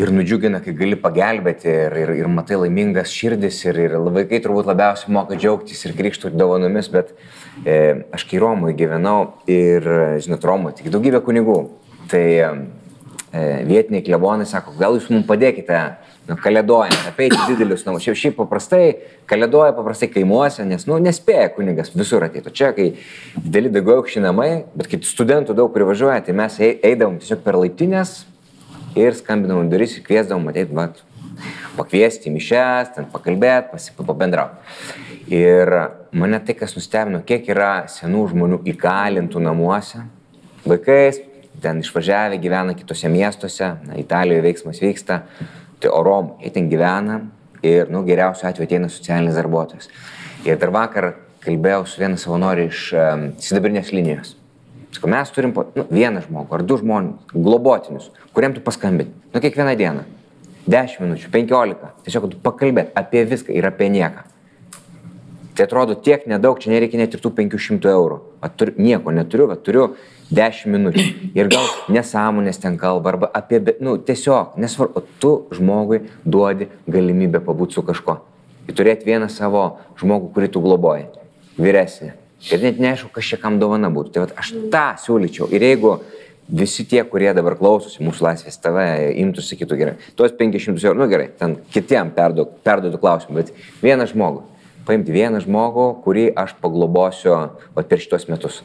ir 0.00 0.12
nudžiugina, 0.14 0.60
kai 0.64 0.72
gali 0.76 0.96
pagelbėti 0.98 1.68
ir, 1.68 1.96
ir, 2.02 2.12
ir 2.22 2.28
matai 2.30 2.58
laimingas 2.60 3.12
širdis 3.12 3.58
ir, 3.66 3.80
ir 3.86 3.96
vaikai 4.14 4.40
turbūt 4.42 4.68
labiausiai 4.70 5.12
moka 5.12 5.36
džiaugtis 5.38 5.82
ir 5.84 5.96
krikštų 5.98 6.32
dovanomis, 6.38 6.88
bet 6.92 7.12
e, 7.64 8.06
aš 8.14 8.24
kai 8.30 8.40
Romoje 8.40 8.76
gyvenau 8.78 9.34
ir, 9.50 9.86
žinot, 10.22 10.46
Romoje 10.46 10.78
tik 10.80 10.92
daugybė 10.94 11.20
kunigų, 11.26 11.58
tai 12.12 12.24
e, 12.38 12.48
vietiniai 13.68 14.04
klebonai 14.06 14.48
sako, 14.48 14.76
gal 14.80 14.96
jūs 14.96 15.10
mums 15.12 15.28
padėkite, 15.28 15.82
nu, 16.30 16.36
kalėdojant, 16.40 17.08
apeiti 17.10 17.38
didelius 17.50 17.82
namus. 17.86 18.04
Šiaip, 18.06 18.18
šiaip 18.20 18.38
paprastai, 18.38 18.84
kalėdoja 19.30 19.74
paprastai 19.76 20.10
kaimuose, 20.12 20.64
nes, 20.68 20.86
nu, 20.88 20.98
nespėja 21.02 21.50
kunigas 21.56 21.92
visur 21.96 22.24
ateiti. 22.26 22.52
Čia, 22.54 22.72
kai 22.76 22.92
dideli 23.36 23.72
daugiaukščiai 23.74 24.24
namai, 24.24 24.50
bet 24.78 24.90
kai 24.90 25.02
studentų 25.06 25.56
daug 25.58 25.72
privažiuoja, 25.74 26.22
tai 26.26 26.36
mes 26.38 26.58
ei- 26.62 26.78
eidavom 26.92 27.18
tiesiog 27.20 27.42
per 27.44 27.58
laiptinės 27.58 28.20
ir 28.98 29.14
skambinam 29.18 29.64
į 29.66 29.70
duris, 29.74 29.98
kviesdavom 30.06 30.48
ateit, 30.50 30.72
vat, 30.74 31.02
pakviesti 31.76 32.30
mišes, 32.32 32.94
ten 32.96 33.08
pakalbėti, 33.10 33.94
pabendrauti. 33.98 34.56
Ir 35.30 35.70
mane 36.12 36.40
tai, 36.42 36.56
kas 36.58 36.74
nustebino, 36.76 37.22
kiek 37.26 37.46
yra 37.52 37.86
senų 37.90 38.26
žmonių 38.32 38.62
įkalintų 38.72 39.42
namuose, 39.42 40.02
vaikais, 40.66 41.20
ten 41.62 41.82
išvažiavę 41.84 42.38
gyvena 42.40 42.74
kitose 42.74 43.08
miestuose, 43.12 43.74
na, 43.86 43.98
Italijoje 44.00 44.42
veiksmas 44.48 44.80
vyksta, 44.82 45.22
tai 45.80 45.92
orom, 45.92 46.34
jie 46.42 46.52
ten 46.54 46.68
gyvena 46.70 47.20
ir, 47.62 47.88
nu, 47.92 48.04
geriausiu 48.06 48.48
atveju 48.48 48.68
ateina 48.68 48.90
socialinis 48.92 49.38
darbuotojas. 49.38 49.88
Ir 50.46 50.60
dar 50.60 50.72
vakar 50.74 51.12
kalbėjau 51.44 51.86
su 51.88 52.00
viena 52.02 52.20
savanoriu 52.20 52.68
iš 52.68 52.84
um, 52.96 53.26
sidabrinės 53.40 53.92
linijos. 53.96 54.34
Sakau, 54.94 55.10
mes 55.12 55.30
turim 55.32 55.54
po, 55.56 55.66
nu, 55.76 55.86
vieną 55.92 56.24
žmogų 56.26 56.56
ar 56.56 56.64
du 56.66 56.76
žmonės, 56.80 57.32
globotinius, 57.32 58.10
kuriam 58.36 58.56
tu 58.56 58.64
paskambini, 58.64 59.12
nu 59.32 59.42
kiekvieną 59.42 59.76
dieną. 59.78 60.08
10 60.70 61.00
minučių, 61.00 61.30
15. 61.32 61.88
Tiesiog 62.04 62.28
tu 62.30 62.38
pakalbėt 62.44 62.92
apie 62.98 63.24
viską 63.26 63.54
ir 63.56 63.66
apie 63.66 63.88
nieką. 63.90 64.26
Tai 65.56 65.66
atrodo 65.66 65.96
tiek 65.98 66.26
nedaug, 66.30 66.60
čia 66.60 66.70
nereikia 66.74 67.00
net 67.00 67.16
ir 67.16 67.22
tų 67.24 67.32
500 67.36 67.90
eurų. 67.90 68.18
O 68.40 68.50
turiu, 68.54 68.76
nieko 68.78 69.14
neturiu, 69.14 69.48
bet 69.50 69.64
turiu 69.66 69.88
10 70.30 70.70
minučių. 70.70 71.06
Ir 71.34 71.50
gal 71.50 71.66
nesąmonės 71.90 72.60
ten 72.62 72.78
kalba, 72.78 73.14
arba 73.14 73.30
apie, 73.34 73.60
be- 73.60 73.76
nu, 73.80 73.96
tiesiog, 73.98 74.56
nesvarbu, 74.60 75.02
tu 75.22 75.32
žmogui 75.54 76.04
duodi 76.24 76.68
galimybę 76.88 77.42
pabūti 77.42 77.78
su 77.78 77.82
kažko. 77.82 78.20
Ir 78.68 78.76
turėti 78.78 79.08
vieną 79.08 79.28
savo 79.30 79.78
žmogų, 79.98 80.30
kurį 80.34 80.50
tu 80.54 80.62
globoji. 80.62 81.08
Vyresnį. 81.58 82.12
Ir 82.52 82.62
net 82.62 82.78
neaišku, 82.80 83.10
kas 83.12 83.26
čia 83.26 83.36
kam 83.36 83.58
dovana 83.60 83.90
būtų. 83.92 84.14
Tai 84.14 84.22
vat, 84.24 84.36
aš 84.38 84.54
tą 84.72 84.86
siūlyčiau. 85.02 85.50
Ir 85.52 85.60
jeigu 85.66 85.98
visi 86.48 86.86
tie, 86.88 87.02
kurie 87.04 87.34
dabar 87.34 87.56
klausosi 87.58 88.02
mūsų 88.02 88.24
laisvės 88.26 88.58
TV, 88.62 88.86
imtųsi 89.22 89.58
kitų 89.60 89.76
gerai. 89.78 89.94
Tuos 90.16 90.32
500 90.38 90.78
eurų, 90.86 91.02
nu 91.02 91.08
gerai, 91.10 91.28
ten 91.38 91.58
kitiem 91.74 92.14
perduodu, 92.16 92.56
perduodu 92.66 92.98
klausimą, 93.02 93.42
bet 93.42 93.52
vieną 93.82 94.06
žmogų. 94.10 94.42
Paimti 94.88 95.12
vieną 95.14 95.42
žmogų, 95.44 95.86
kurį 96.06 96.30
aš 96.40 96.56
paglobosiu 96.62 97.34
vat, 97.76 97.86
per 97.90 98.00
šitos 98.02 98.26
metus. 98.30 98.62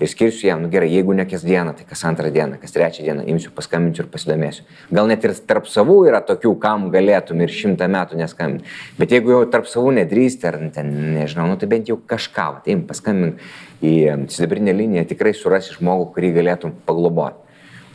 Ir 0.00 0.08
skirsiu 0.08 0.48
jam, 0.48 0.62
nu 0.64 0.70
gerai, 0.72 0.88
jeigu 0.94 1.12
ne 1.12 1.26
kas 1.28 1.42
dieną, 1.44 1.74
tai 1.76 1.84
kas 1.88 2.02
antrą 2.08 2.30
dieną, 2.32 2.56
kas 2.62 2.72
trečią 2.72 3.04
dieną, 3.04 3.26
imsiu, 3.28 3.50
paskambinsiu 3.52 4.06
ir 4.06 4.08
pasidomėsiu. 4.12 4.64
Gal 4.96 5.10
net 5.10 5.26
ir 5.28 5.34
tarp 5.44 5.68
savų 5.68 5.98
yra 6.08 6.22
tokių, 6.24 6.54
kam 6.62 6.86
galėtum 6.94 7.42
ir 7.44 7.52
šimtą 7.52 7.88
metų 7.92 8.16
neskambinti. 8.20 8.72
Bet 8.96 9.12
jeigu 9.12 9.34
jau 9.34 9.42
tarp 9.52 9.68
savų 9.68 9.92
nedrįsti, 9.98 10.48
ar 10.48 10.56
ten, 10.72 10.88
nežinau, 11.18 11.50
nu 11.52 11.58
tai 11.60 11.68
bent 11.68 11.92
jau 11.92 11.98
kažką, 12.00 12.48
tai 12.64 12.78
paskambink 12.88 13.44
į 13.84 13.94
em, 14.14 14.24
sidabrinę 14.32 14.72
liniją, 14.76 15.04
tikrai 15.12 15.34
surasi 15.36 15.76
žmogų, 15.76 16.08
kurį 16.16 16.32
galėtum 16.40 16.74
pagloboti. 16.88 17.46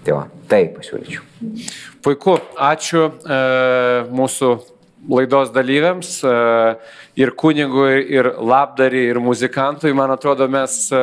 Tai 0.06 0.14
va, 0.14 0.24
tai 0.45 0.68
pasiūlyčiau. 0.70 1.26
Puiku, 2.06 2.38
ačiū 2.62 3.08
e, 3.10 3.38
mūsų 4.14 4.49
laidos 5.10 5.49
dalyviams 5.53 6.20
e, 6.22 6.34
ir 7.18 7.34
kunigui, 7.38 8.03
ir 8.14 8.30
labdariai, 8.38 9.10
ir 9.10 9.22
muzikantui. 9.24 9.93
Man 9.97 10.14
atrodo, 10.14 10.45
mes 10.51 10.78
e, 10.93 11.01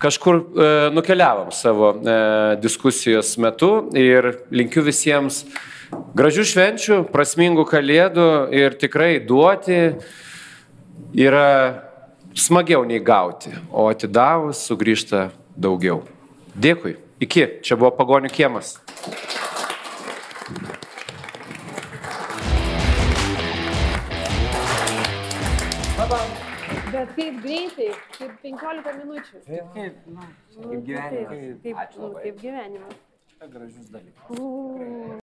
kažkur 0.00 0.40
e, 0.40 0.70
nukeliavom 0.94 1.50
savo 1.52 1.92
e, 1.92 2.16
diskusijos 2.62 3.34
metu 3.42 3.90
ir 3.96 4.32
linkiu 4.54 4.84
visiems 4.86 5.44
gražių 6.16 6.46
švenčių, 6.52 6.98
prasmingų 7.12 7.66
kalėdų 7.68 8.30
ir 8.56 8.78
tikrai 8.80 9.18
duoti 9.26 9.80
yra 11.18 11.50
smagiau 12.34 12.84
nei 12.86 13.02
gauti, 13.02 13.52
o 13.72 13.88
atidavus 13.90 14.62
sugrįžta 14.68 15.28
daugiau. 15.58 16.04
Dėkui. 16.54 16.96
Iki. 17.20 17.46
Čia 17.66 17.76
buvo 17.76 17.92
pagonių 17.98 18.30
kiemas. 18.32 18.78
Kaip 27.20 27.40
greitai, 27.44 27.88
kaip 28.16 28.36
15 28.44 28.94
minučių. 29.00 29.40
Kaip, 29.46 29.98
nu, 30.08 30.28
Kaip, 30.56 31.62
kaip, 31.62 32.14
kaip 32.24 32.40
gyvenimas. 32.40 32.96
gražius 33.40 33.88
dalykus. 33.92 34.38
U. 34.40 35.20